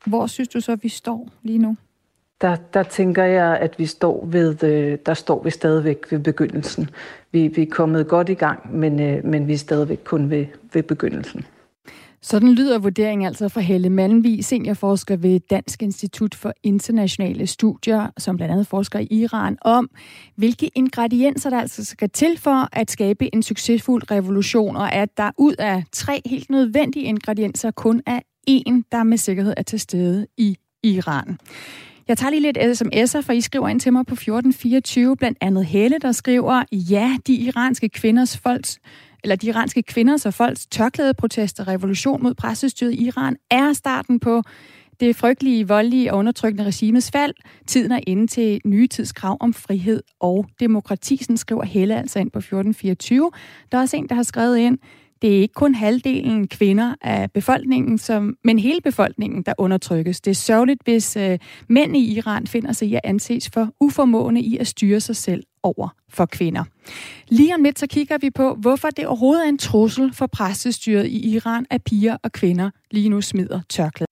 [0.08, 1.76] Hvor synes du så, vi står lige nu?
[2.42, 6.90] Der, der tænker jeg, at vi står ved, øh, der står vi stadigvæk ved begyndelsen.
[7.32, 10.46] Vi, vi er kommet godt i gang, men, øh, men vi er stadigvæk kun ved,
[10.74, 11.46] ved begyndelsen.
[12.22, 18.38] Sådan lyder vurderingen altså fra Helle Malmvig, seniorforsker ved Dansk Institut for Internationale Studier, som
[18.38, 19.90] blandt andet forsker i Iran, om
[20.36, 25.32] hvilke ingredienser der altså skal til for at skabe en succesfuld revolution, og at der
[25.38, 30.28] ud af tre helt nødvendige ingredienser kun er en, der med sikkerhed er til stede
[30.38, 31.38] i Iran.
[32.08, 35.66] Jeg tager lige lidt sms'er, for I skriver ind til mig på 1424, blandt andet
[35.66, 38.80] Helle, der skriver, ja, de iranske kvinders folks
[39.24, 44.44] eller de iranske kvinders og folks tørklædeprotester revolution mod pressestyret i Iran er starten på
[45.00, 47.34] det frygtelige, voldelige og undertrykkende regimes fald.
[47.68, 52.32] Tiden er inde til nye tidskrav om frihed og demokrati, sådan skriver Helle altså ind
[52.32, 53.32] på 1424.
[53.72, 54.78] Der er også en, der har skrevet ind,
[55.22, 60.22] det er ikke kun halvdelen kvinder af befolkningen, som, men hele befolkningen, der undertrykkes.
[60.22, 64.42] Det er sørgeligt, hvis øh, mænd i Iran finder sig i at anses for uformående
[64.42, 66.64] i at styre sig selv over for kvinder.
[67.28, 71.08] Lige om lidt så kigger vi på, hvorfor det overhovedet er en trussel for præstestyret
[71.08, 74.08] i Iran, at piger og kvinder lige nu smider tørklæder.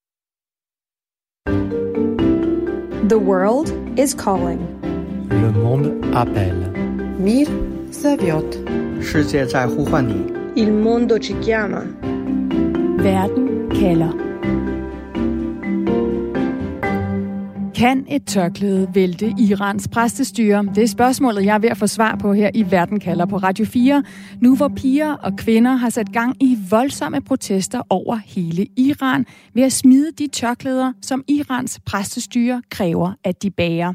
[3.10, 4.62] The world is calling.
[5.30, 6.72] Le monde appelle.
[7.20, 7.48] Mir
[7.91, 8.56] Zaviot.
[9.02, 10.45] 世界在呼唤你。
[10.58, 11.82] Il mondo ci chiama.
[13.04, 14.12] Verden kalder.
[17.76, 20.65] Kan et tørklæde vælte Irans præstestyre?
[20.76, 23.38] Det er spørgsmålet, jeg er ved at få svar på her i Verden kalder på
[23.38, 24.04] Radio 4.
[24.41, 29.63] Nu hvor piger og kvinder har sat gang i voldsomme protester over hele Iran ved
[29.63, 33.94] at smide de tørklæder, som Irans præstestyre kræver, at de bærer.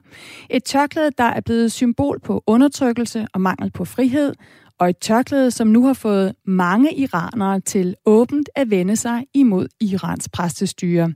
[0.50, 4.32] Et tørklæde, der er blevet symbol på undertrykkelse og mangel på frihed,
[4.80, 9.68] og et tørklæde, som nu har fået mange iranere til åbent at vende sig imod
[9.80, 11.12] Irans præstestyre.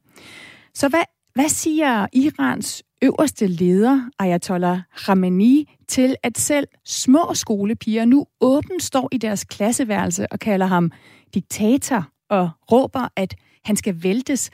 [0.74, 1.02] Så hvad,
[1.34, 9.08] hvad siger Irans øverste leder, Ayatollah Khamenei, til at selv små skolepiger nu åbent står
[9.12, 10.90] i deres klasseværelse og kalder ham
[11.34, 14.50] diktator og råber, at han skal væltes?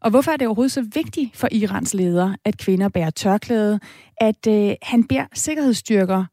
[0.00, 3.80] Og hvorfor er det overhovedet så vigtigt for Irans leder, at kvinder bærer tørklæde,
[4.16, 6.24] at øh, han beder sikkerhedsstyrker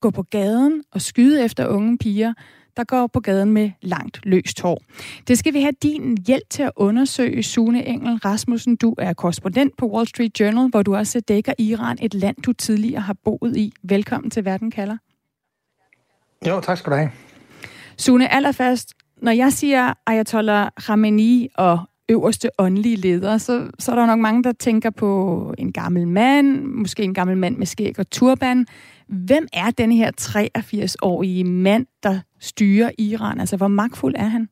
[0.00, 2.32] gå på gaden og skyde efter unge piger,
[2.76, 4.82] der går på gaden med langt løst hår.
[5.28, 8.76] Det skal vi have din hjælp til at undersøge, Sune Engel Rasmussen.
[8.76, 12.52] Du er korrespondent på Wall Street Journal, hvor du også dækker Iran, et land, du
[12.52, 13.72] tidligere har boet i.
[13.82, 14.96] Velkommen til Verden kalder.
[16.46, 17.10] Jo, tak skal du have.
[17.96, 24.06] Sune, allerførst, når jeg siger Ayatollah Khamenei og øverste åndelige leder, så, så er der
[24.06, 28.10] nok mange, der tænker på en gammel mand, måske en gammel mand med skæg og
[28.10, 28.66] turban.
[29.08, 33.40] Hvem er den her 83-årige mand, der styrer Iran?
[33.40, 34.48] Altså, hvor magtfuld er han?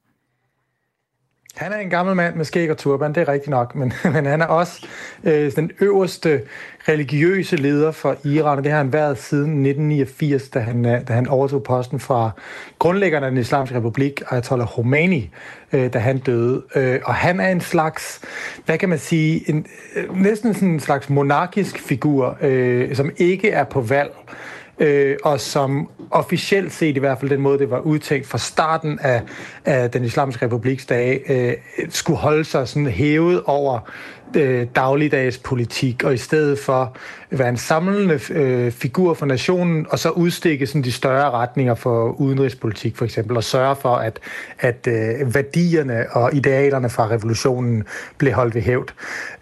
[1.57, 4.27] Han er en gammel mand med skæg og turban, det er rigtigt nok, men, men
[4.27, 4.87] han er også
[5.25, 6.43] øh, den øverste
[6.89, 11.13] religiøse leder for Iran, og det har han været siden 1989, da han, øh, da
[11.13, 12.31] han overtog posten fra
[12.79, 15.31] grundlæggeren af den islamske republik, Ayatollah Khomeini,
[15.73, 16.63] øh, da han døde.
[16.75, 18.21] Øh, og han er en slags,
[18.65, 19.67] hvad kan man sige, en,
[19.97, 25.17] øh, næsten sådan en slags monarkisk figur, øh, som ikke er på valg øh, Øh,
[25.25, 29.23] og som officielt set i hvert fald den måde, det var udtænkt fra starten af,
[29.65, 31.55] af den islamiske republiks dage, øh,
[31.89, 33.91] skulle holde sig sådan hævet over
[34.37, 36.97] øh, dagligdags politik, og i stedet for
[37.31, 42.21] være en samlende øh, figur for nationen, og så udstikke sådan de større retninger for
[42.21, 44.19] udenrigspolitik for eksempel, og sørge for, at,
[44.59, 47.85] at øh, værdierne og idealerne fra revolutionen
[48.19, 48.89] blev holdt ved hævd.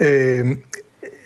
[0.01, 0.57] Øh,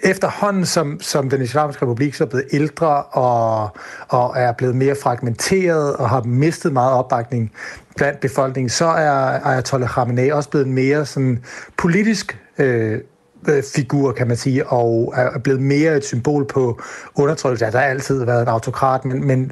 [0.03, 3.77] efterhånden, som, som den islamiske republik så er blevet ældre og,
[4.09, 7.53] og er blevet mere fragmenteret og har mistet meget opbakning
[7.97, 11.45] blandt befolkningen, så er Ayatollah Khamenei også blevet mere sådan
[11.77, 13.01] politisk øh,
[13.49, 16.81] øh, figur, kan man sige, og er blevet mere et symbol på
[17.15, 17.65] undertrykkelse.
[17.65, 19.51] Ja, der har altid været en autokrat, men, men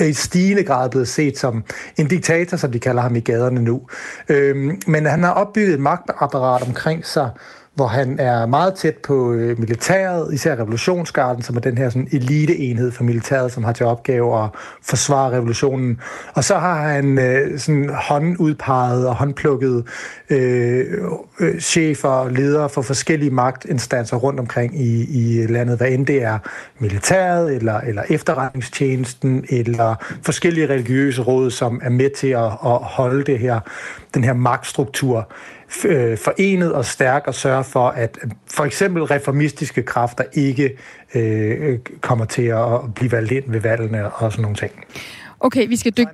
[0.00, 1.64] øh, i stigende grad blevet set som
[1.96, 3.82] en diktator, som de kalder ham i gaderne nu.
[4.28, 7.30] Øhm, men han har opbygget et magtapparat omkring sig,
[7.76, 12.08] hvor han er meget tæt på øh, militæret, især revolutionsgarden, som er den her sådan,
[12.12, 14.50] eliteenhed for militæret, som har til opgave at
[14.82, 16.00] forsvare revolutionen.
[16.34, 19.84] Og så har han øh, sådan håndudpeget og håndplukket
[20.30, 20.84] øh,
[21.40, 26.22] øh, chefer og ledere for forskellige magtinstanser rundt omkring i, i landet, hvad end det
[26.22, 26.38] er
[26.78, 33.24] militæret, eller, eller efterretningstjenesten, eller forskellige religiøse råd, som er med til at, at holde
[33.24, 33.60] det her,
[34.14, 35.28] den her magtstruktur
[35.68, 40.76] forenet og stærk og sørge for, at for eksempel reformistiske kræfter ikke
[41.14, 44.72] øh, kommer til at blive valgt ind ved valgene og sådan nogle ting.
[45.40, 46.12] Okay, vi skal dykke...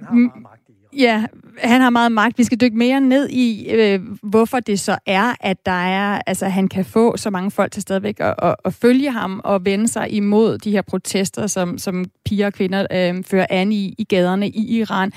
[0.97, 1.25] Ja,
[1.59, 2.39] han har meget magt.
[2.39, 6.47] Vi skal dykke mere ned i, øh, hvorfor det så er, at der er, altså,
[6.47, 9.89] han kan få så mange folk til stadigvæk at, at, at følge ham og vende
[9.89, 14.05] sig imod de her protester, som, som piger og kvinder øh, fører an i, i
[14.05, 15.13] gaderne i Iran.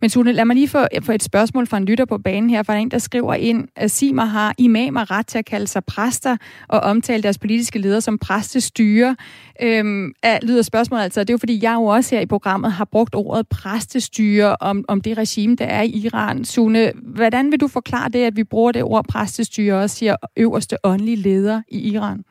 [0.00, 2.62] Men Sune, lad mig lige få, få et spørgsmål fra en lytter på banen her,
[2.62, 6.36] fra en, der skriver ind, at Simer har imamer ret til at kalde sig præster
[6.68, 9.16] og omtale deres politiske ledere som præstestyre.
[9.62, 9.84] Øh,
[10.42, 13.14] lyder spørgsmålet altså, det er jo fordi, jeg jo også her i programmet har brugt
[13.14, 16.44] ordet præstestyre om, om det regime, der er i Iran.
[16.44, 20.76] Sune, hvordan vil du forklare det, at vi bruger det ord præstestyre og siger øverste
[20.84, 22.24] åndelige leder i Iran?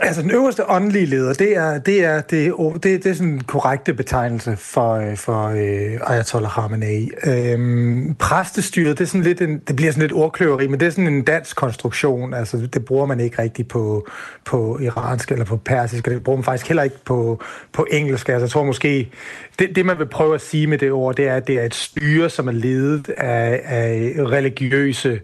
[0.00, 3.44] Altså, den øverste åndelige leder, det er, det er, det, det, det er sådan en
[3.44, 7.10] korrekte betegnelse for, for uh, Ayatollah Khamenei.
[7.26, 10.90] Øhm, præstestyret, det, er sådan lidt en, det bliver sådan lidt ordkløveri, men det er
[10.90, 12.34] sådan en dansk konstruktion.
[12.34, 14.08] Altså, det bruger man ikke rigtig på,
[14.44, 18.28] på iransk eller på persisk, og det bruger man faktisk heller ikke på, på engelsk.
[18.28, 19.10] Altså, jeg tror måske,
[19.58, 21.64] det, det man vil prøve at sige med det ord, det er, at det er
[21.64, 25.20] et styre, som er ledet af, af religiøse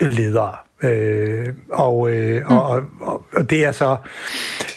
[0.00, 0.63] ledere.
[0.84, 2.56] Øh, og, øh, mm.
[2.56, 3.96] og, og, og det er så...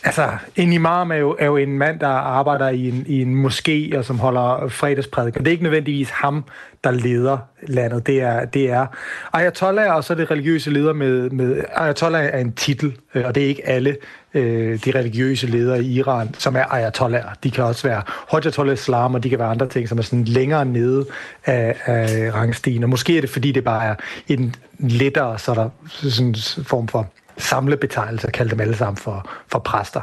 [0.04, 3.46] Altså, en imam er jo, er jo en mand, der arbejder i en, i en
[3.46, 5.39] moské, og som holder fredagsprædiken.
[5.39, 6.43] Det er ikke nødvendigvis ham,
[6.84, 8.08] der leder landet.
[8.08, 8.86] Det er, det er
[9.34, 11.63] Ayatollah, og så er det religiøse leder med, med...
[11.76, 13.98] Ayatollah er en titel, øh, og det er ikke alle
[14.38, 17.23] øh, de religiøse ledere i Iran, som er ayatollah.
[17.43, 20.26] De kan også være Hojatollah Islam, og de kan være andre ting, som er sådan
[20.26, 21.06] længere nede
[21.45, 22.84] af, af rangstigen.
[22.84, 23.95] Og måske er det, fordi det bare er
[24.28, 25.69] en lettere så der,
[26.10, 30.02] sådan form for samlebetegnelse, kalde dem alle sammen for, for præster.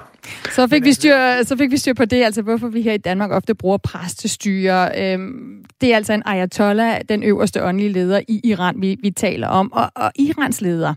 [0.50, 2.98] Så fik, vi styr, så fik vi styr på det, altså hvorfor vi her i
[2.98, 4.90] Danmark ofte bruger præstestyre.
[4.98, 9.48] Øhm, det er altså en ayatollah, den øverste åndelige leder i Iran, vi, vi taler
[9.48, 9.72] om.
[9.72, 10.94] Og, og Irans leder,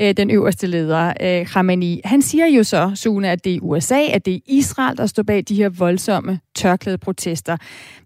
[0.00, 4.00] øh, den øverste leder, øh, Khamenei, han siger jo så, Sune, at det er USA,
[4.12, 7.56] at det er Israel, der står bag de her voldsomme tørklæde protester.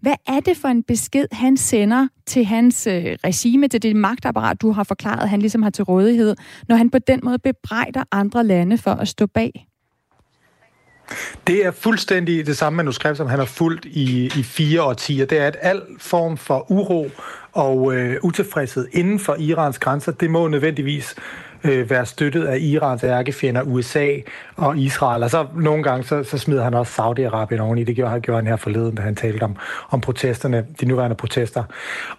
[0.01, 4.61] Hvad er det for en besked, han sender til hans øh, regime, til det magtapparat,
[4.61, 6.35] du har forklaret, han ligesom har til rådighed,
[6.67, 7.70] når han på den måde bebrejder
[8.11, 9.67] andre lande for at stå bag?
[11.47, 15.25] Det er fuldstændig det samme manuskript, som han har fulgt i, i fire årtier.
[15.25, 17.09] Det er, at al form for uro
[17.51, 21.15] og øh, utilfredshed inden for Irans grænser, det må nødvendigvis
[21.63, 24.07] øh, være støttet af Irans ærkefjender, USA
[24.55, 25.23] og Israel.
[25.23, 27.83] Og så nogle gange, så, så smider han også Saudi-Arabien oveni.
[27.83, 29.55] Det gjorde, gjorde han her forleden, da han talte om,
[29.89, 31.63] om protesterne, de nuværende protester.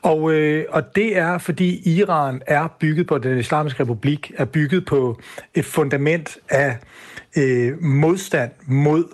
[0.02, 4.84] Og, øh, og det er, fordi Iran er bygget på, den islamiske republik er bygget
[4.84, 5.20] på
[5.54, 6.76] et fundament af
[7.36, 9.04] øh, modstand mod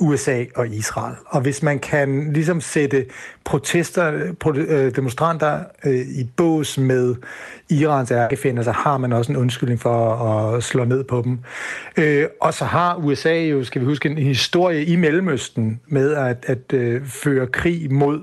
[0.00, 1.14] USA og Israel.
[1.26, 3.06] Og hvis man kan ligesom sætte
[3.44, 7.14] protester, øh, demonstranter øh, i bås med
[7.70, 11.38] Irans ærkefjender, så har man også en undskyldning for at slå ned på dem.
[11.96, 16.44] Øh, og så har USA jo, skal vi huske, en historie i Mellemøsten med at,
[16.48, 18.20] at føre krig mod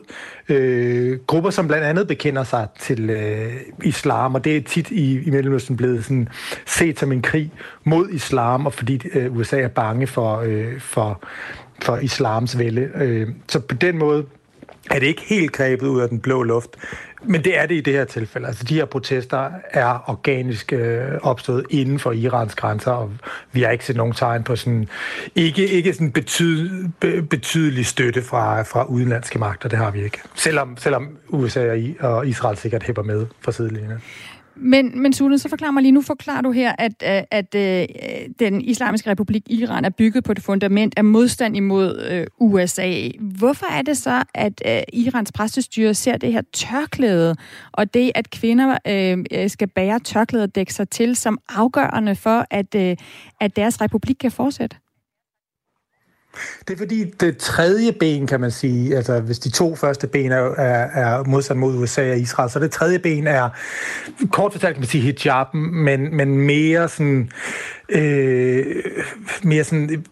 [0.50, 3.54] øh, grupper, som blandt andet bekender sig til øh,
[3.84, 6.30] islam, og det er tit i, i Mellemøsten blevet sådan,
[6.66, 7.52] set som en krig
[7.84, 11.24] mod islam, og fordi øh, USA er bange for, øh, for,
[11.82, 12.90] for islams vælde.
[12.96, 14.26] Øh, så på den måde
[14.92, 16.70] er det ikke helt grebet ud af den blå luft.
[17.24, 18.48] Men det er det i det her tilfælde.
[18.48, 23.12] Altså, de her protester er organisk øh, opstået inden for Irans grænser, og
[23.52, 24.90] vi har ikke set nogen tegn på sådan,
[25.36, 29.70] ikke, ikke sådan betyd, be, betydelig støtte fra, fra udenlandske magter.
[29.70, 30.22] Det har vi ikke.
[30.36, 34.02] Selvom, selvom USA og Israel sikkert hæpper med fra sidelinjen.
[34.62, 38.40] Men, men Sune, så forklar mig lige, nu forklarer du her, at, øh, at, at
[38.40, 43.10] den islamiske republik Iran er bygget på et fundament af modstand imod øh, USA.
[43.20, 47.36] Hvorfor er det så, at øh, Irans præstestyre ser det her tørklæde,
[47.72, 52.46] og det, at kvinder øh, skal bære tørklæde og dække sig til, som afgørende for,
[52.50, 52.98] at, øh,
[53.40, 54.78] at deres republik kan fortsætte?
[56.68, 60.32] Det er fordi det tredje ben, kan man sige, altså hvis de to første ben
[60.32, 63.50] er, er, er modsat mod USA og Israel, så det tredje ben er,
[64.32, 67.32] kort fortalt kan man sige hijaben, men, men mere sådan,
[67.90, 68.66] øh,
[69.44, 70.06] mere sådan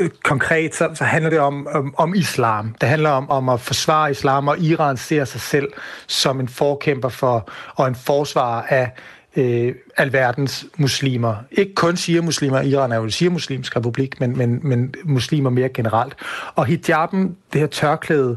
[0.00, 2.74] øh, konkret, så, så handler det om, om, om islam.
[2.80, 5.68] Det handler om, om at forsvare islam, og Iran ser sig selv
[6.06, 8.90] som en forkæmper for, og en forsvarer af
[9.36, 11.34] øh, alverdens muslimer.
[11.50, 15.68] Ikke kun siger muslimer, Iran er jo en shia-muslimsk republik, men, men, men muslimer mere
[15.68, 16.14] generelt.
[16.54, 18.36] Og hijaben, det her tørklæde,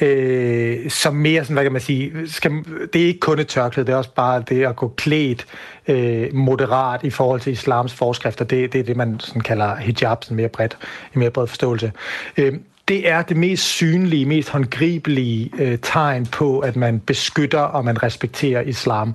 [0.00, 2.52] øh, som mere, sådan, hvad kan man sige, skal,
[2.92, 5.46] det er ikke kun et tørklæde, det er også bare det at gå klædt
[5.88, 8.44] øh, moderat i forhold til islams forskrifter.
[8.44, 10.78] Det, det er det, man sådan kalder hijab, sådan mere bredt,
[11.14, 11.92] i mere bred forståelse.
[12.36, 12.52] Øh,
[12.88, 18.02] det er det mest synlige, mest håndgribelige øh, tegn på, at man beskytter og man
[18.02, 19.14] respekterer islam.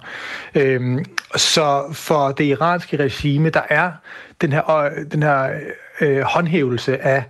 [0.55, 1.05] Øhm,
[1.35, 3.91] så for det iranske regime, der er
[4.41, 5.49] den her, øh, den her
[6.01, 7.23] øh, håndhævelse af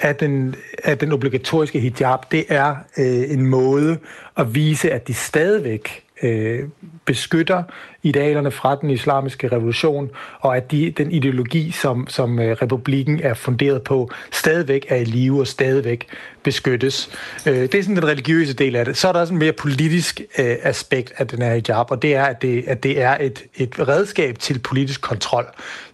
[0.00, 3.98] af den, af den obligatoriske hijab, det er øh, en måde
[4.36, 6.64] at vise, at de stadigvæk øh,
[7.04, 7.62] beskytter
[8.02, 13.34] idealerne fra den islamiske revolution, og at de, den ideologi, som, som øh, republikken er
[13.34, 16.06] funderet på, stadigvæk er i live og stadigvæk
[16.42, 17.10] beskyttes.
[17.46, 18.96] Øh, det er sådan den religiøse del af det.
[18.96, 22.14] Så er der også en mere politisk øh, aspekt af den her hijab, og det
[22.14, 25.46] er, at det, at det er et, et redskab til politisk kontrol.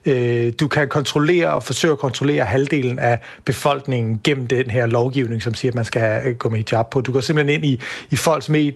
[0.07, 5.43] Øh, du kan kontrollere og forsøge at kontrollere halvdelen af befolkningen gennem den her lovgivning,
[5.43, 7.01] som siger, at man skal øh, gå med hijab på.
[7.01, 7.81] Du går simpelthen ind i,
[8.11, 8.73] i folks med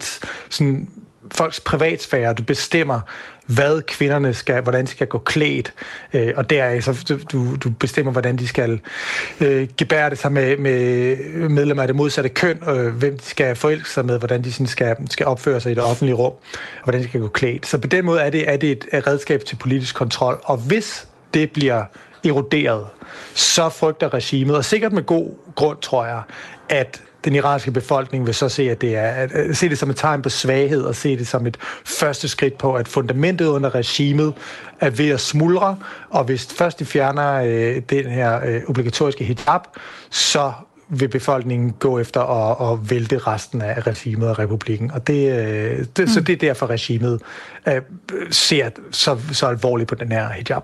[0.51, 0.89] sådan,
[1.35, 2.33] folks privatsfære.
[2.35, 3.01] Du bestemmer,
[3.47, 5.73] hvad kvinderne skal, hvordan de skal gå klædt,
[6.13, 8.81] øh, og deraf så du, du bestemmer, hvordan de skal
[9.41, 11.17] øh, gebære det sig med, med
[11.49, 14.67] medlemmer af det modsatte køn, øh, hvem de skal forelske sig med, hvordan de sådan
[14.67, 17.67] skal, skal opføre sig i det offentlige rum, og hvordan de skal gå klædt.
[17.67, 21.09] Så på den måde er det, er det et redskab til politisk kontrol, og hvis
[21.35, 21.85] det bliver
[22.25, 22.87] eroderet,
[23.35, 26.23] så frygter regimet, og sikkert med god grund, tror jeg,
[26.69, 29.97] at den iranske befolkning vil så se, at det er, at se det som et
[29.97, 34.35] tegn på svaghed, og se det som et første skridt på, at fundamentet under regimet
[34.81, 35.77] er ved at smuldre,
[36.11, 39.61] og hvis først de fjerner øh, den her øh, obligatoriske hijab,
[40.11, 40.53] så
[40.89, 44.91] vil befolkningen gå efter at, at vælte resten af regimet og republikken.
[44.91, 46.07] Og det, øh, det, mm.
[46.07, 47.23] Så det er derfor, regimet
[47.69, 47.83] øh,
[48.31, 50.63] ser så, så alvorligt på den her hijab.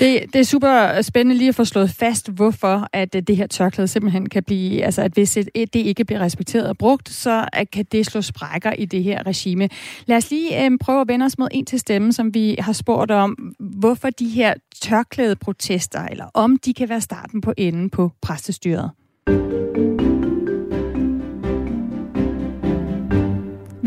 [0.00, 3.46] Det, det er super spændende lige at få slået fast, hvorfor at øh, det her
[3.46, 7.66] tørklæde simpelthen kan blive, altså at hvis det ikke bliver respekteret og brugt, så øh,
[7.72, 9.68] kan det slå sprækker i det her regime.
[10.06, 12.72] Lad os lige øh, prøve at vende os mod en til stemme, som vi har
[12.72, 17.90] spurgt om, hvorfor de her tørklæde protester, eller om de kan være starten på enden
[17.90, 18.90] på præstestyret.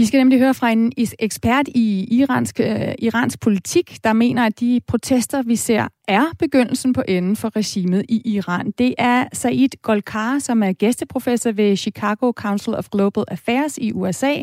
[0.02, 4.60] Vi skal nemlig høre fra en ekspert i iransk, øh, iransk politik, der mener, at
[4.60, 8.72] de protester, vi ser, er begyndelsen på enden for regimet i Iran.
[8.72, 14.36] Det er Said Golkar, som er gæsteprofessor ved Chicago Council of Global Affairs i USA,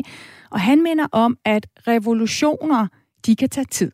[0.51, 2.87] og han mener om, at revolutioner,
[3.25, 3.91] de kan tage tid.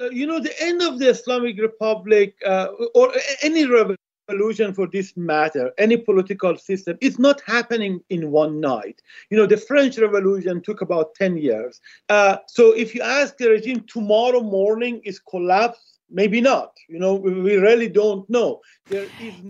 [0.00, 3.06] You know, the end of the Islamic Republic, uh, or
[3.42, 9.00] any revolution, solution for this matter, any political system, it's not happening in one night.
[9.30, 11.80] You know, the French Revolution took about 10 years.
[12.08, 16.68] Uh, so if you ask the regime tomorrow morning is collapse, Maybe not.
[16.90, 18.62] You know, we really don't know.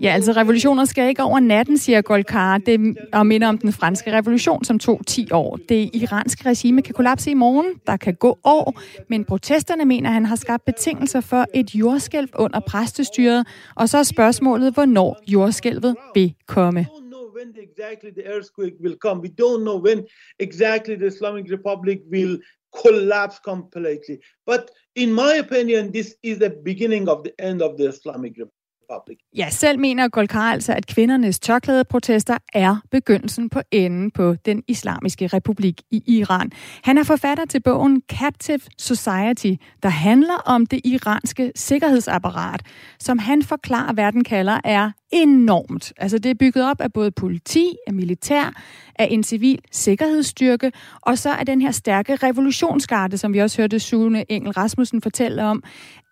[0.01, 4.13] Ja, altså revolutioner skal ikke over natten, siger Golkar, det og minder om den franske
[4.13, 5.59] revolution, som tog 10 år.
[5.69, 10.27] Det iranske regime kan kollapse i morgen, der kan gå år, men protesterne mener, han
[10.27, 13.47] har skabt betingelser for et jordskælv under præstestyret,
[13.77, 16.87] og så er spørgsmålet, hvornår jordskælvet vil komme
[17.39, 19.21] when exactly the earthquake will come.
[19.21, 19.99] We don't know when
[20.39, 22.35] exactly the Islamic Republic will
[22.75, 24.21] collapse completely.
[24.47, 28.37] But in my opinion, this is the beginning of the end of the Islamic
[28.95, 29.19] Public.
[29.37, 35.27] Ja, selv mener Golkar altså, at kvindernes tørklædeprotester er begyndelsen på enden på den islamiske
[35.27, 36.51] republik i Iran.
[36.85, 42.63] Han er forfatter til bogen Captive Society, der handler om det iranske sikkerhedsapparat,
[43.01, 45.93] som han forklarer, verden kalder er enormt.
[45.97, 48.53] Altså det er bygget op af både politi, af militær,
[48.99, 50.73] af en civil sikkerhedsstyrke,
[51.03, 55.45] og så er den her stærke revolutionsgarde, som vi også hørte Sune Engel Rasmussen fortælle
[55.45, 55.63] om,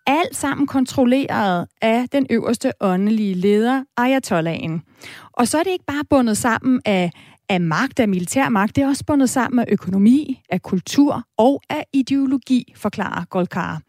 [0.07, 4.81] alt sammen kontrolleret af den øverste åndelige leder, Ayatollahen.
[5.33, 7.11] Og så er det ikke bare bundet sammen af,
[7.49, 11.61] af magt, af militær magt, det er også bundet sammen af økonomi, af kultur og
[11.69, 13.81] af ideologi, forklarer Golkar.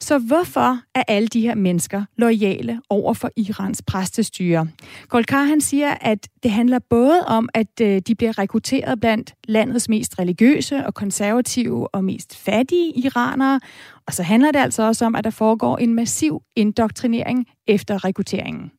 [0.00, 4.68] Så hvorfor er alle de her mennesker lojale over for Irans præstestyre?
[5.08, 9.88] Golkar han siger, at det handler både om, at øh, de bliver rekrutteret blandt landets
[9.88, 13.60] mest religiøse og konservative og mest fattige iranere,
[14.06, 18.72] og så handler det altså også om, at der foregår en massiv indoktrinering efter rekrutteringen.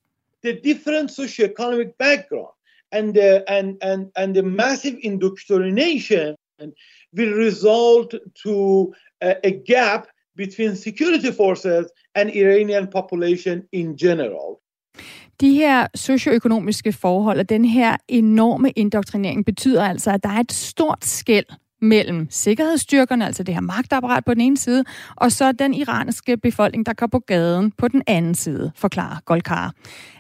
[0.44, 2.54] The different socio-economic background
[2.92, 6.36] and the, and, and, and the massive indoctrination
[7.18, 10.08] will result to a, a gap
[10.38, 14.58] between security forces and Iranian population in general.
[15.42, 20.52] De her socioøkonomiske forhold og den her enorme indoktrinering betyder altså, at der er et
[20.52, 21.46] stort skæld
[21.82, 24.84] mellem sikkerhedsstyrkerne, altså det her magtapparat på den ene side,
[25.16, 29.74] og så den iranske befolkning, der går på gaden på den anden side, forklarer Golkar.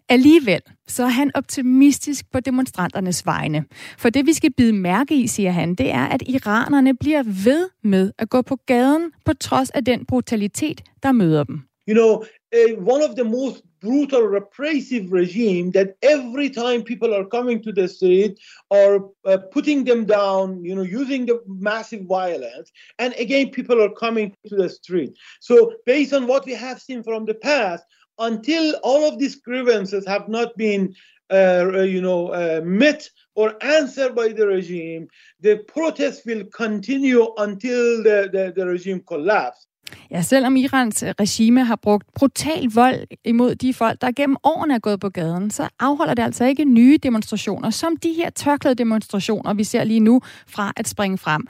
[0.09, 3.65] Alligevel så er han optimistisk på demonstranternes vegne.
[3.97, 7.69] For det, vi skal bide mærke i, siger han, det er, at iranerne bliver ved
[7.83, 11.61] med at gå på gaden, på trods af den brutalitet, der møder dem.
[11.87, 17.25] You know, uh, one of the most brutal repressive regime that every time people are
[17.25, 22.71] coming to the street or uh, putting them down, you know, using the massive violence,
[22.99, 25.17] and again people are coming to the street.
[25.39, 27.83] So based on what we have seen from the past,
[28.19, 30.93] until all of these grievances have not been
[31.31, 35.07] uh, you know, uh, met or answered by the regime,
[35.41, 39.67] the protests will continue until the, the, the regime collapse.
[40.11, 44.73] Ja, selvom Irans øh, regime har brugt brutal vold imod de folk, der gennem årene
[44.73, 48.75] er gået på gaden, så afholder det altså ikke nye demonstrationer, som de her tørklæde
[48.75, 51.47] demonstrationer, vi ser lige nu, fra at springe frem.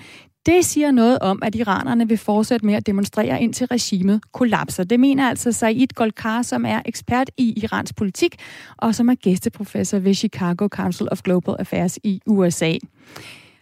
[0.48, 4.84] Det siger noget om, at iranerne vil fortsætte med at demonstrere indtil regimet kollapser.
[4.84, 8.36] Det mener altså Said Golkar, som er ekspert i Irans politik
[8.78, 12.74] og som er gæsteprofessor ved Chicago Council of Global Affairs i USA.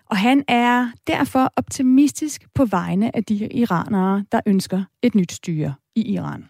[0.10, 5.74] Og han er derfor optimistisk på vegne af de iranere, der ønsker et nyt styre
[5.96, 6.46] i Iran.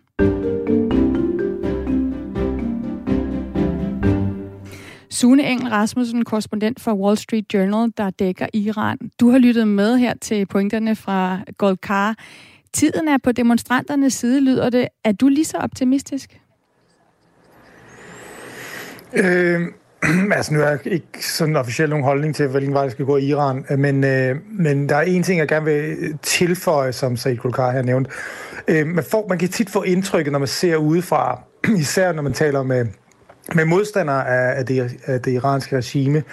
[5.10, 8.98] Sune Engel Rasmussen, korrespondent for Wall Street Journal, der dækker Iran.
[9.20, 12.16] Du har lyttet med her til pointerne fra Golkar.
[12.74, 14.88] Tiden er på demonstranternes side, lyder det.
[15.04, 16.42] Er du lige så optimistisk?
[19.14, 19.62] Øh,
[20.38, 23.18] altså nu er jeg ikke sådan officielt nogen holdning til, hvilken vej det skal gå
[23.18, 26.92] i Iran, øh, men, øh, men der er en ting, jeg gerne vil øh, tilføje,
[26.94, 28.12] som Said Kulkar her nævnte.
[28.68, 31.42] Øh, man, får, man kan tit få indtrykket, når man ser udefra,
[31.78, 32.86] især når man taler med
[33.56, 36.24] med modstandere af, af, det, af det iranske regime,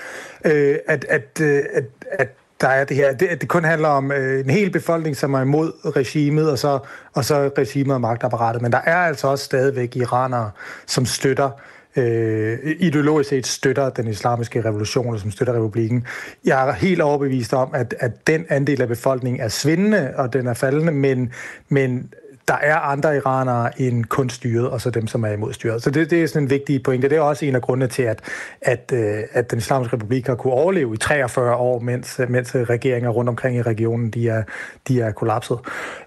[0.44, 2.28] øh, at, at, øh, at, at
[2.60, 5.34] der er det her, det, at det kun handler om øh, en hel befolkning, som
[5.34, 6.78] er imod regimet, og så,
[7.14, 8.62] og så regimet og magtapparatet.
[8.62, 10.50] Men der er altså også stadigvæk iranere,
[10.86, 11.50] som støtter
[11.97, 16.07] øh, ideologisk set støtter den islamiske revolution, og som støtter republikken.
[16.45, 20.47] Jeg er helt overbevist om, at, at den andel af befolkningen er svindende, og den
[20.47, 21.32] er faldende, men,
[21.68, 22.12] men
[22.49, 25.82] der er andre iranere end kun styret, og så dem, som er imod styret.
[25.82, 27.09] Så det, det er sådan en vigtig pointe.
[27.09, 28.20] Det er også en af grundene til, at,
[28.62, 33.11] at, øh, at den islamiske republik har kunne overleve i 43 år, mens, mens regeringer
[33.11, 34.43] rundt omkring i regionen de er,
[34.88, 35.59] de er kollapset.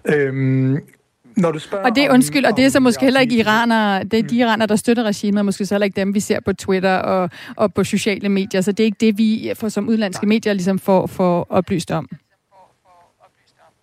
[0.06, 0.80] Øhm,
[1.38, 4.04] når du spørger og det er undskyld, og det er så måske heller ikke iranere,
[4.04, 6.40] det er de iranere, der støtter regimet, og måske så heller ikke dem, vi ser
[6.40, 8.62] på Twitter og, og på sociale medier.
[8.62, 12.10] Så det er ikke det, vi for, som udlandske medier ligesom får, får oplyst om.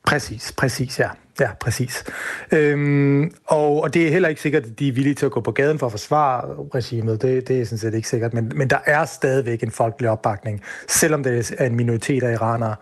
[0.04, 1.08] Præcis, præcis, ja.
[1.40, 2.04] Ja, præcis.
[2.52, 5.40] Øhm, og, og det er heller ikke sikkert, at de er villige til at gå
[5.40, 7.22] på gaden for at forsvare regimet.
[7.22, 8.34] Det, det er sådan set ikke sikkert.
[8.34, 10.62] Men, men der er stadigvæk en folkelig opbakning.
[10.88, 12.76] Selvom det er en minoritet af iranere,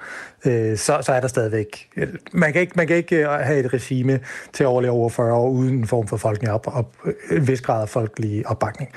[0.44, 1.88] øh, så, så er der stadigvæk...
[1.96, 4.20] Øh, man kan, ikke, man kan ikke øh, have et regime
[4.52, 6.96] til at overleve over 40 år uden en form for folkelig op, op,
[7.30, 8.90] en vis grad af folkelig opbakning.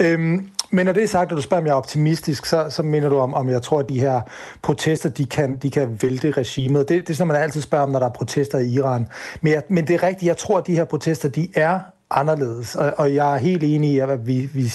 [0.00, 2.82] Øhm, men når det er sagt, og du spørger, om jeg er optimistisk, så, så
[2.82, 4.20] mener du om, om jeg tror, at de her
[4.62, 6.88] protester, de kan, de kan vælte regimet.
[6.88, 9.06] Det, det er sådan, man altid spørger om, når der er protester i Iran.
[9.40, 11.80] Men, jeg, men det er rigtigt, jeg tror, at de her protester, de er
[12.10, 12.76] anderledes.
[12.76, 14.72] Og, og jeg er helt enig i, at vi, vi,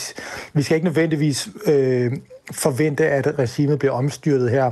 [0.54, 2.12] vi skal ikke nødvendigvis øh,
[2.52, 4.72] forvente, at regimet bliver omstyrtet her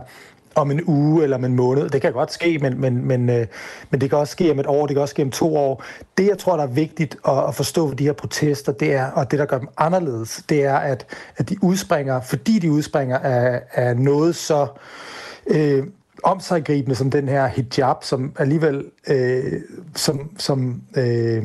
[0.56, 1.90] om en uge eller om en måned.
[1.90, 3.48] Det kan godt ske, men, men, men, øh,
[3.90, 5.84] men det kan også ske om et år, det kan også ske om to år.
[6.18, 9.06] Det, jeg tror, der er vigtigt at, at forstå ved de her protester, det er,
[9.06, 11.06] og det, der gør dem anderledes, det er, at,
[11.38, 14.68] at de udspringer, fordi de udspringer af, af noget så
[15.48, 15.84] øh,
[16.24, 19.62] omsaggribende som den her hijab, som alligevel øh,
[19.96, 21.44] som, som øh,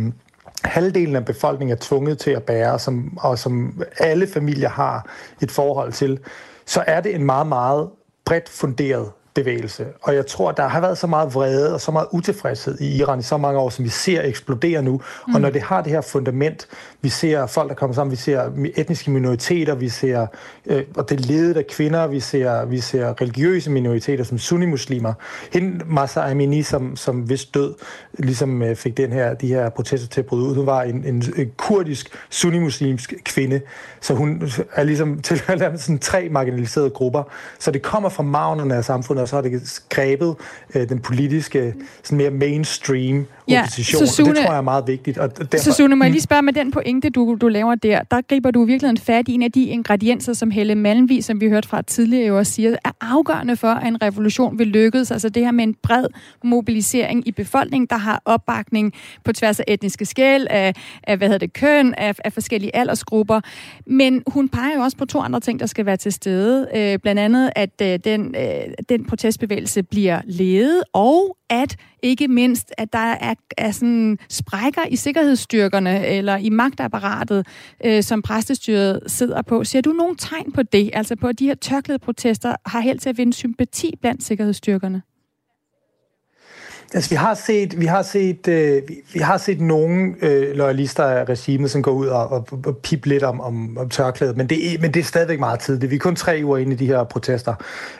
[0.64, 5.10] halvdelen af befolkningen er tvunget til at bære, som, og som alle familier har
[5.42, 6.18] et forhold til,
[6.66, 7.88] så er det en meget, meget
[8.26, 9.86] bredt funderet bevægelse.
[10.02, 13.18] Og jeg tror, der har været så meget vrede og så meget utilfredshed i Iran
[13.18, 15.00] i så mange år, som vi ser eksplodere nu.
[15.28, 15.34] Mm.
[15.34, 16.68] Og når det har det her fundament,
[17.02, 20.26] vi ser folk, der kommer sammen, vi ser etniske minoriteter, vi ser,
[20.66, 25.12] øh, og det ledet af kvinder, vi ser, vi ser religiøse minoriteter som sunnimuslimer.
[25.52, 27.74] Hende, Masa Amini, som, som vist død,
[28.18, 30.54] ligesom øh, fik den her, de her protester til at bryde ud.
[30.54, 33.60] Hun var en, en, en kurdisk sunnimuslimsk kvinde,
[34.00, 37.22] så hun er ligesom til sådan tre marginaliserede grupper.
[37.58, 40.34] Så det kommer fra magnerne af samfundet, og så har det grebet
[40.74, 44.06] øh, den politiske, sådan mere mainstream ja, opposition.
[44.06, 45.18] Sune, det tror jeg er meget vigtigt.
[45.18, 48.02] Og derfor, så Sune, må jeg lige spørge med den pointe, du, du laver der,
[48.10, 51.40] der griber du virkelig en fat i en af de ingredienser, som Helle Malmvig, som
[51.40, 55.10] vi hørte fra tidligere, jo også siger, er afgørende for, at en revolution vil lykkes.
[55.10, 56.06] Altså det her med en bred
[56.44, 58.92] mobilisering i befolkningen, der har opbakning
[59.24, 63.40] på tværs af etniske skæld, af, af hvad hedder det, køn, af, af forskellige aldersgrupper.
[63.86, 66.68] Men hun peger jo også på to andre ting, der skal være til stede.
[66.74, 72.72] Øh, blandt andet, at øh, den, øh, den protestbevægelse bliver ledet, og at ikke mindst,
[72.78, 77.46] at der er, er sådan sprækker i sikkerhedsstyrkerne eller i magtapparatet,
[77.84, 79.64] øh, som præstestyret sidder på.
[79.64, 80.90] Ser du nogle tegn på det?
[80.92, 85.02] Altså på, at de her tørklæde protester har held til at vinde sympati blandt sikkerhedsstyrkerne?
[86.94, 91.04] Altså, vi har set, vi har set, øh, vi, vi har set nogle øh, loyalister
[91.04, 94.46] af regimet, som går ud og, og, og pip lidt om, om, om tørklædet, men
[94.46, 95.90] det, er, men det er stadigvæk meget tidligt.
[95.90, 97.54] Vi er kun tre uger inde i de her protester.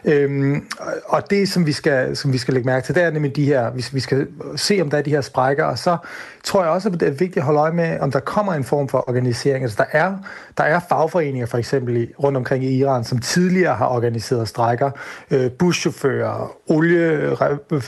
[0.04, 0.66] Øhm,
[1.06, 3.44] og det, som vi, skal, som vi skal lægge mærke til, det er nemlig de
[3.44, 4.26] her, vi, vi skal
[4.56, 5.96] se, om der er de her sprækker, og så
[6.44, 8.64] tror jeg også, at det er vigtigt at holde øje med, om der kommer en
[8.64, 9.62] form for organisering.
[9.62, 10.14] Altså, der er,
[10.58, 14.90] der er fagforeninger, for eksempel rundt omkring i Iran, som tidligere har organiseret strækker.
[15.30, 17.36] Øh, buschauffører, olie,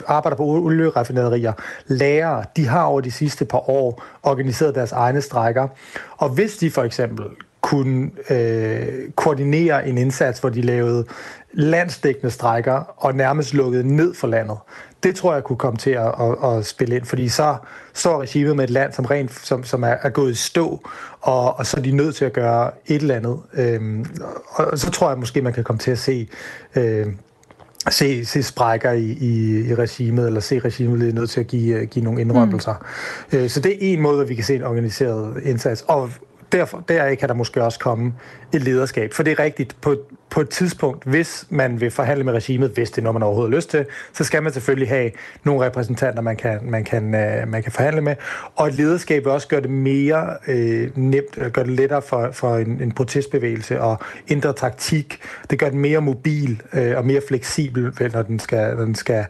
[0.07, 0.43] arbejder på
[0.89, 1.53] olieraffinaderier,
[1.87, 5.67] lærere, de har over de sidste par år organiseret deres egne strækker.
[6.17, 7.25] Og hvis de for eksempel
[7.61, 11.05] kunne øh, koordinere en indsats, hvor de lavede
[11.53, 14.57] landsdækkende strækker og nærmest lukkede ned for landet,
[15.03, 17.55] det tror jeg kunne komme til at, at, at spille ind, fordi så
[17.93, 20.89] står regimet med et land, som rent som, som er, er gået i stå,
[21.21, 23.39] og, og så er de nødt til at gøre et eller andet.
[23.53, 24.05] Øhm,
[24.49, 26.29] og så tror jeg måske, man kan komme til at se
[26.75, 27.07] øh,
[27.89, 31.85] se, se sprækker i, i, i regimet, eller se regimet er nødt til at give,
[31.85, 32.85] give nogle indrømmelser.
[33.31, 33.49] Mm.
[33.49, 35.85] Så det er en måde, at vi kan se en organiseret indsats.
[35.87, 36.09] Og
[36.51, 38.13] derfor, deraf kan der måske også komme
[38.53, 39.13] et lederskab.
[39.13, 39.95] For det er rigtigt, på,
[40.29, 43.51] på et tidspunkt, hvis man vil forhandle med regimet, hvis det er noget, man overhovedet
[43.51, 45.11] har lyst til, så skal man selvfølgelig have
[45.43, 48.15] nogle repræsentanter, man kan, man kan, øh, man kan forhandle med.
[48.55, 52.57] Og et lederskab vil også gøre det mere øh, nemt, gør det lettere for, for
[52.57, 53.99] en, en protestbevægelse og
[54.29, 55.19] ændre taktik.
[55.49, 59.25] Det gør den mere mobil øh, og mere fleksibel, når den skal, når den skal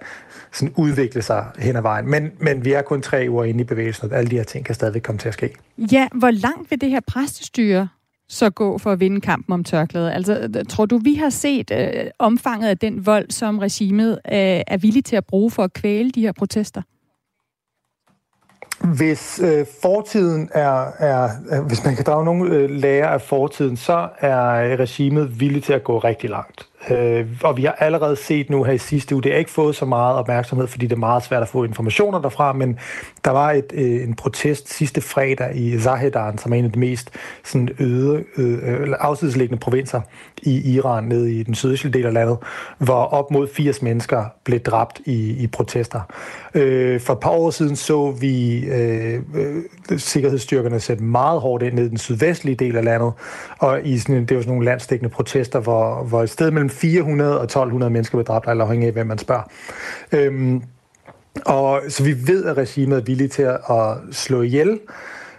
[0.51, 2.09] sådan udvikle sig hen ad vejen.
[2.09, 4.65] Men, men vi er kun tre uger inde i bevægelsen, og alle de her ting
[4.65, 5.53] kan stadigvæk komme til at ske.
[5.77, 7.87] Ja, hvor langt vil det her præstestyre
[8.29, 10.11] så gå for at vinde kampen om tørklædet?
[10.11, 14.77] Altså, tror du, vi har set øh, omfanget af den vold, som regimet øh, er
[14.77, 16.81] villig til at bruge for at kvæle de her protester?
[18.97, 23.77] Hvis øh, fortiden er, er, øh, hvis man kan drage nogle øh, lærer af fortiden,
[23.77, 26.68] så er regimet villig til at gå rigtig langt.
[26.91, 29.75] Øh, og vi har allerede set nu her i sidste uge, det har ikke fået
[29.75, 32.79] så meget opmærksomhed, fordi det er meget svært at få informationer derfra, men
[33.25, 36.79] der var et, øh, en protest sidste fredag i Zahedan, som er en af de
[36.79, 37.11] mest
[37.43, 40.01] sådan, øde, øh, afsidesliggende provinser
[40.41, 42.37] i Iran, nede i den sydøstlige del af landet,
[42.77, 46.01] hvor op mod 80 mennesker blev dræbt i, i protester.
[46.53, 49.63] Øh, for et par år siden så vi øh, øh,
[49.99, 53.11] sikkerhedsstyrkerne sætte meget hårdt ind ned i den sydvestlige del af landet,
[53.59, 57.37] og i sådan, det var sådan nogle landstækkende protester, hvor, hvor et sted mellem 400
[57.37, 59.43] og 1200 mennesker blev dræbt, eller afhængig af, hvem man spørger.
[60.11, 60.63] Øhm,
[61.45, 64.79] og så vi ved, at regimet er villige til at slå ihjel,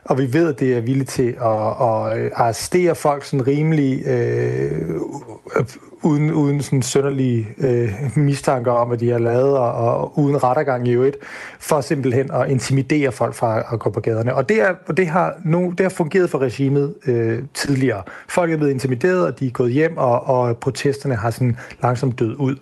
[0.04, 4.90] og vi ved, at det er villige til at, at arrestere folk sådan rimelig øh,
[6.02, 10.88] uden, uden sådan sønderlige øh, mistanker om, at de har lavet, og, og uden rettergang
[10.88, 11.16] i øvrigt,
[11.60, 14.34] for simpelthen at intimidere folk fra at gå på gaderne.
[14.34, 18.02] Og det, er, det, har, no, det har fungeret for regimet øh, tidligere.
[18.28, 22.18] Folk er blevet intimideret, og de er gået hjem, og, og protesterne har sådan langsomt
[22.18, 22.56] død ud.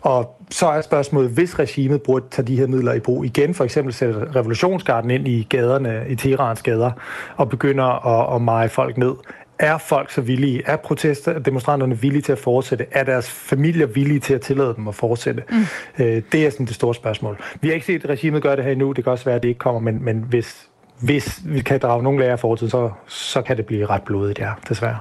[0.00, 3.64] Og så er spørgsmålet, hvis regimet burde tage de her midler i brug igen, for
[3.64, 6.90] eksempel sætte revolutionsgarden ind i gaderne, i Teherans gader,
[7.36, 9.12] og begynder at, at meje folk ned,
[9.58, 10.62] er folk så villige?
[10.66, 12.86] Er protester, demonstranterne villige til at fortsætte?
[12.90, 15.42] Er deres familier villige til at tillade dem at fortsætte?
[15.50, 16.04] Mm.
[16.04, 17.38] Øh, det er sådan det store spørgsmål.
[17.60, 18.92] Vi har ikke set, at regimet gør det her endnu.
[18.92, 20.68] Det kan også være, at det ikke kommer, men, men hvis,
[21.00, 24.38] hvis vi kan drage nogle lærer af fortiden, så, så kan det blive ret blodigt,
[24.38, 24.98] ja, desværre.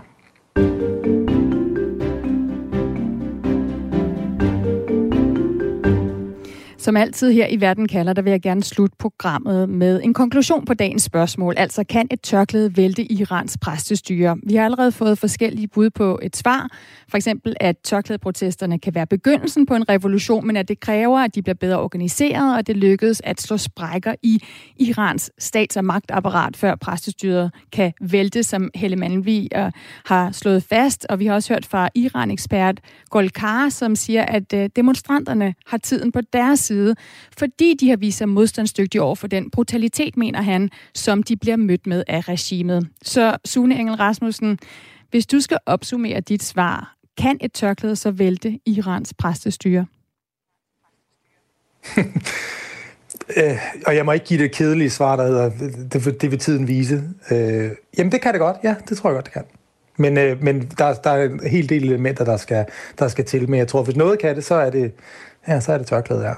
[6.83, 10.65] Som altid her i Verden kalder, der vil jeg gerne slutte programmet med en konklusion
[10.65, 11.53] på dagens spørgsmål.
[11.57, 14.37] Altså, kan et tørklæde vælte Irans præstestyre?
[14.47, 16.67] Vi har allerede fået forskellige bud på et svar.
[17.09, 21.35] For eksempel, at tørklædeprotesterne kan være begyndelsen på en revolution, men at det kræver, at
[21.35, 24.43] de bliver bedre organiseret, og det lykkedes at slå sprækker i
[24.79, 29.71] Irans stats- og magtapparat, før præstestyret kan vælte, som Helle Manvi øh,
[30.05, 31.05] har slået fast.
[31.09, 32.79] Og vi har også hørt fra Iran-ekspert
[33.09, 36.95] Golkar, som siger, at øh, demonstranterne har tiden på deres side side,
[37.37, 41.57] fordi de har vist sig modstandsdygtige over for den brutalitet, mener han, som de bliver
[41.57, 42.87] mødt med af regimet.
[43.01, 44.59] Så Sune Engel Rasmussen,
[45.09, 49.85] hvis du skal opsummere dit svar, kan et tørklæde så vælte Irans præstestyre?
[53.37, 53.57] Øh,
[53.87, 55.51] og jeg må ikke give det kedelige svar, der hedder,
[55.91, 57.03] det, det vil tiden vise.
[57.31, 58.57] Øh, jamen, det kan det godt.
[58.63, 59.43] Ja, det tror jeg godt, det kan.
[59.97, 62.65] Men, øh, men der, der er en hel del elementer, der skal,
[62.99, 63.49] der skal til.
[63.49, 64.91] Men jeg tror, hvis noget kan det, så er det,
[65.47, 66.33] ja, så er det tørklæde, ja.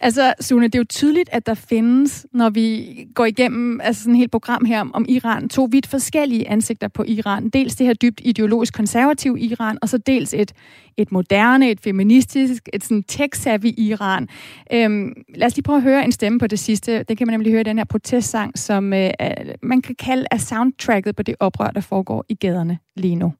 [0.00, 4.14] Altså, Sune, det er jo tydeligt, at der findes, når vi går igennem altså sådan
[4.14, 7.48] et helt program her om Iran, to vidt forskellige ansigter på Iran.
[7.48, 10.52] Dels det her dybt ideologisk konservative Iran, og så dels et,
[10.96, 14.28] et moderne, et feministisk, et sådan tech-savvy Iran.
[14.72, 17.02] Øhm, lad os lige prøve at høre en stemme på det sidste.
[17.02, 19.10] Det kan man nemlig høre i den her protestsang, som øh,
[19.62, 23.32] man kan kalde er soundtracket på det oprør, der foregår i gaderne lige nu.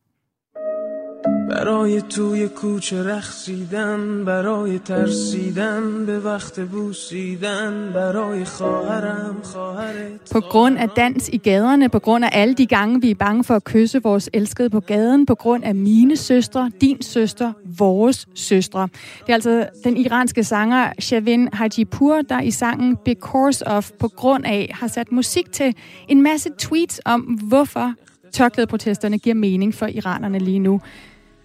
[1.52, 10.90] برای توی کوچه رخصیدن برای ترسیدن به وقت بوسیدن برای خواهرم خواهرت På grund af
[10.90, 14.04] dans i gaderne, på grund af alle de gange, vi er bange for at kysse
[14.04, 18.82] vores elskede på gaden, på grund af mine søstre, din søster, vores søstre.
[19.20, 24.46] Det er altså den iranske sanger Shavin Hajipur, der i sangen Because of på grund
[24.46, 25.76] af har sat musik til
[26.08, 27.94] en masse tweets om, hvorfor
[28.37, 30.81] tørklædeprotesterne giver mening for iranerne lige nu.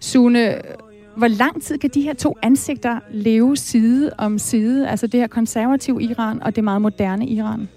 [0.00, 0.60] Sune,
[1.16, 4.88] hvor lang tid kan de her to ansigter leve side om side?
[4.88, 7.68] Altså det her konservative Iran og det meget moderne Iran?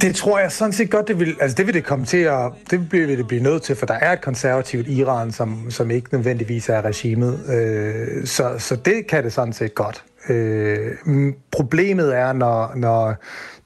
[0.00, 2.52] Det tror jeg sådan set godt, det vil, altså det vil det komme til at,
[2.70, 6.08] det vil det blive nødt til, for der er et konservativt Iran, som, som ikke
[6.12, 7.40] nødvendigvis er regimet.
[7.48, 10.04] Øh, så, så det kan det sådan set godt.
[10.28, 13.14] Øh, problemet er, når, når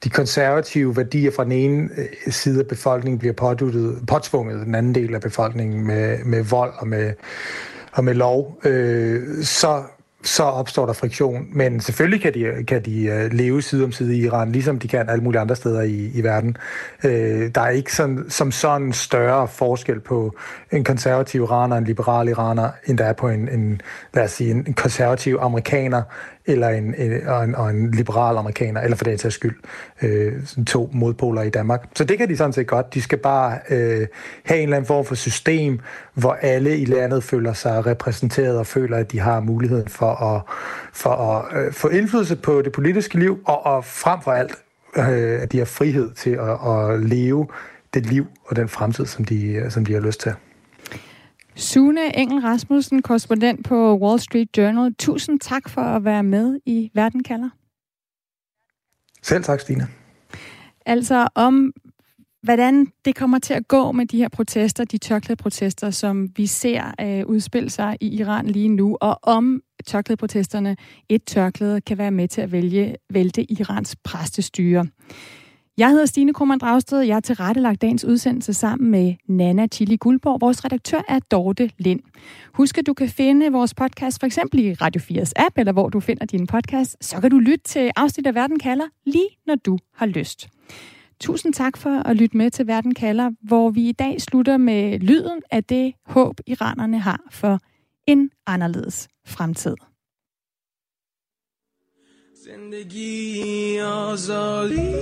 [0.03, 4.95] de konservative værdier fra den ene øh, side af befolkningen bliver påduttet, påtvunget den anden
[4.95, 7.13] del af befolkningen med, med vold og med
[7.91, 9.83] og med lov, øh, så
[10.23, 11.47] så opstår der friktion.
[11.51, 14.87] Men selvfølgelig kan de, kan de øh, leve side om side i Iran, ligesom de
[14.87, 16.57] kan alle mulige andre steder i, i verden.
[17.03, 20.35] Øh, der er ikke sådan, som sådan større forskel på
[20.71, 23.81] en konservativ iraner og en liberal iraner, end der er på en, en
[24.13, 26.03] lad os sige, en konservativ amerikaner
[26.47, 29.55] eller en, en, og, en, og en liberal amerikaner, eller for den sags skyld,
[30.01, 30.33] øh,
[30.67, 31.85] to modpoler i Danmark.
[31.95, 32.93] Så det kan de sådan set godt.
[32.93, 34.07] De skal bare øh,
[34.43, 35.79] have en eller anden form for system,
[36.13, 40.41] hvor alle i landet føler sig repræsenteret og føler, at de har muligheden for at,
[40.93, 44.55] for at øh, få indflydelse på det politiske liv, og, og frem for alt,
[44.97, 47.47] øh, at de har frihed til at, at leve
[47.93, 50.33] det liv og den fremtid, som de, som de har lyst til.
[51.57, 54.95] Sune Engel Rasmussen, korrespondent på Wall Street Journal.
[54.95, 57.49] Tusind tak for at være med i Verden kalder.
[59.23, 59.87] Selv tak, Stine.
[60.85, 61.73] Altså om,
[62.43, 66.93] hvordan det kommer til at gå med de her protester, de tørklædeprotester, som vi ser
[67.01, 70.77] øh, udspille sig i Iran lige nu, og om tørklædeprotesterne,
[71.09, 74.87] et tørklæde, kan være med til at vælge, vælte Irans præstestyre.
[75.77, 76.99] Jeg hedder Stine Krummernd Dragsted.
[76.99, 80.41] Jeg har tilrettelagt dagens udsendelse sammen med Nana Chili Guldborg.
[80.41, 81.99] Vores redaktør er Dorte Lind.
[82.53, 85.89] Husk, at du kan finde vores podcast for eksempel i Radio 4's app, eller hvor
[85.89, 86.97] du finder din podcast.
[87.01, 90.47] Så kan du lytte til afsnit af Verden kalder, lige når du har lyst.
[91.19, 94.99] Tusind tak for at lytte med til Verden kalder, hvor vi i dag slutter med
[94.99, 97.59] lyden af det håb, iranerne har for
[98.07, 99.75] en anderledes fremtid.
[102.47, 104.95] زندگی آزادی.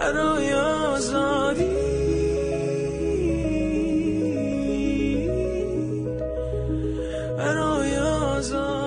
[0.00, 1.70] برای آزادی.
[7.38, 8.79] برای آزادی.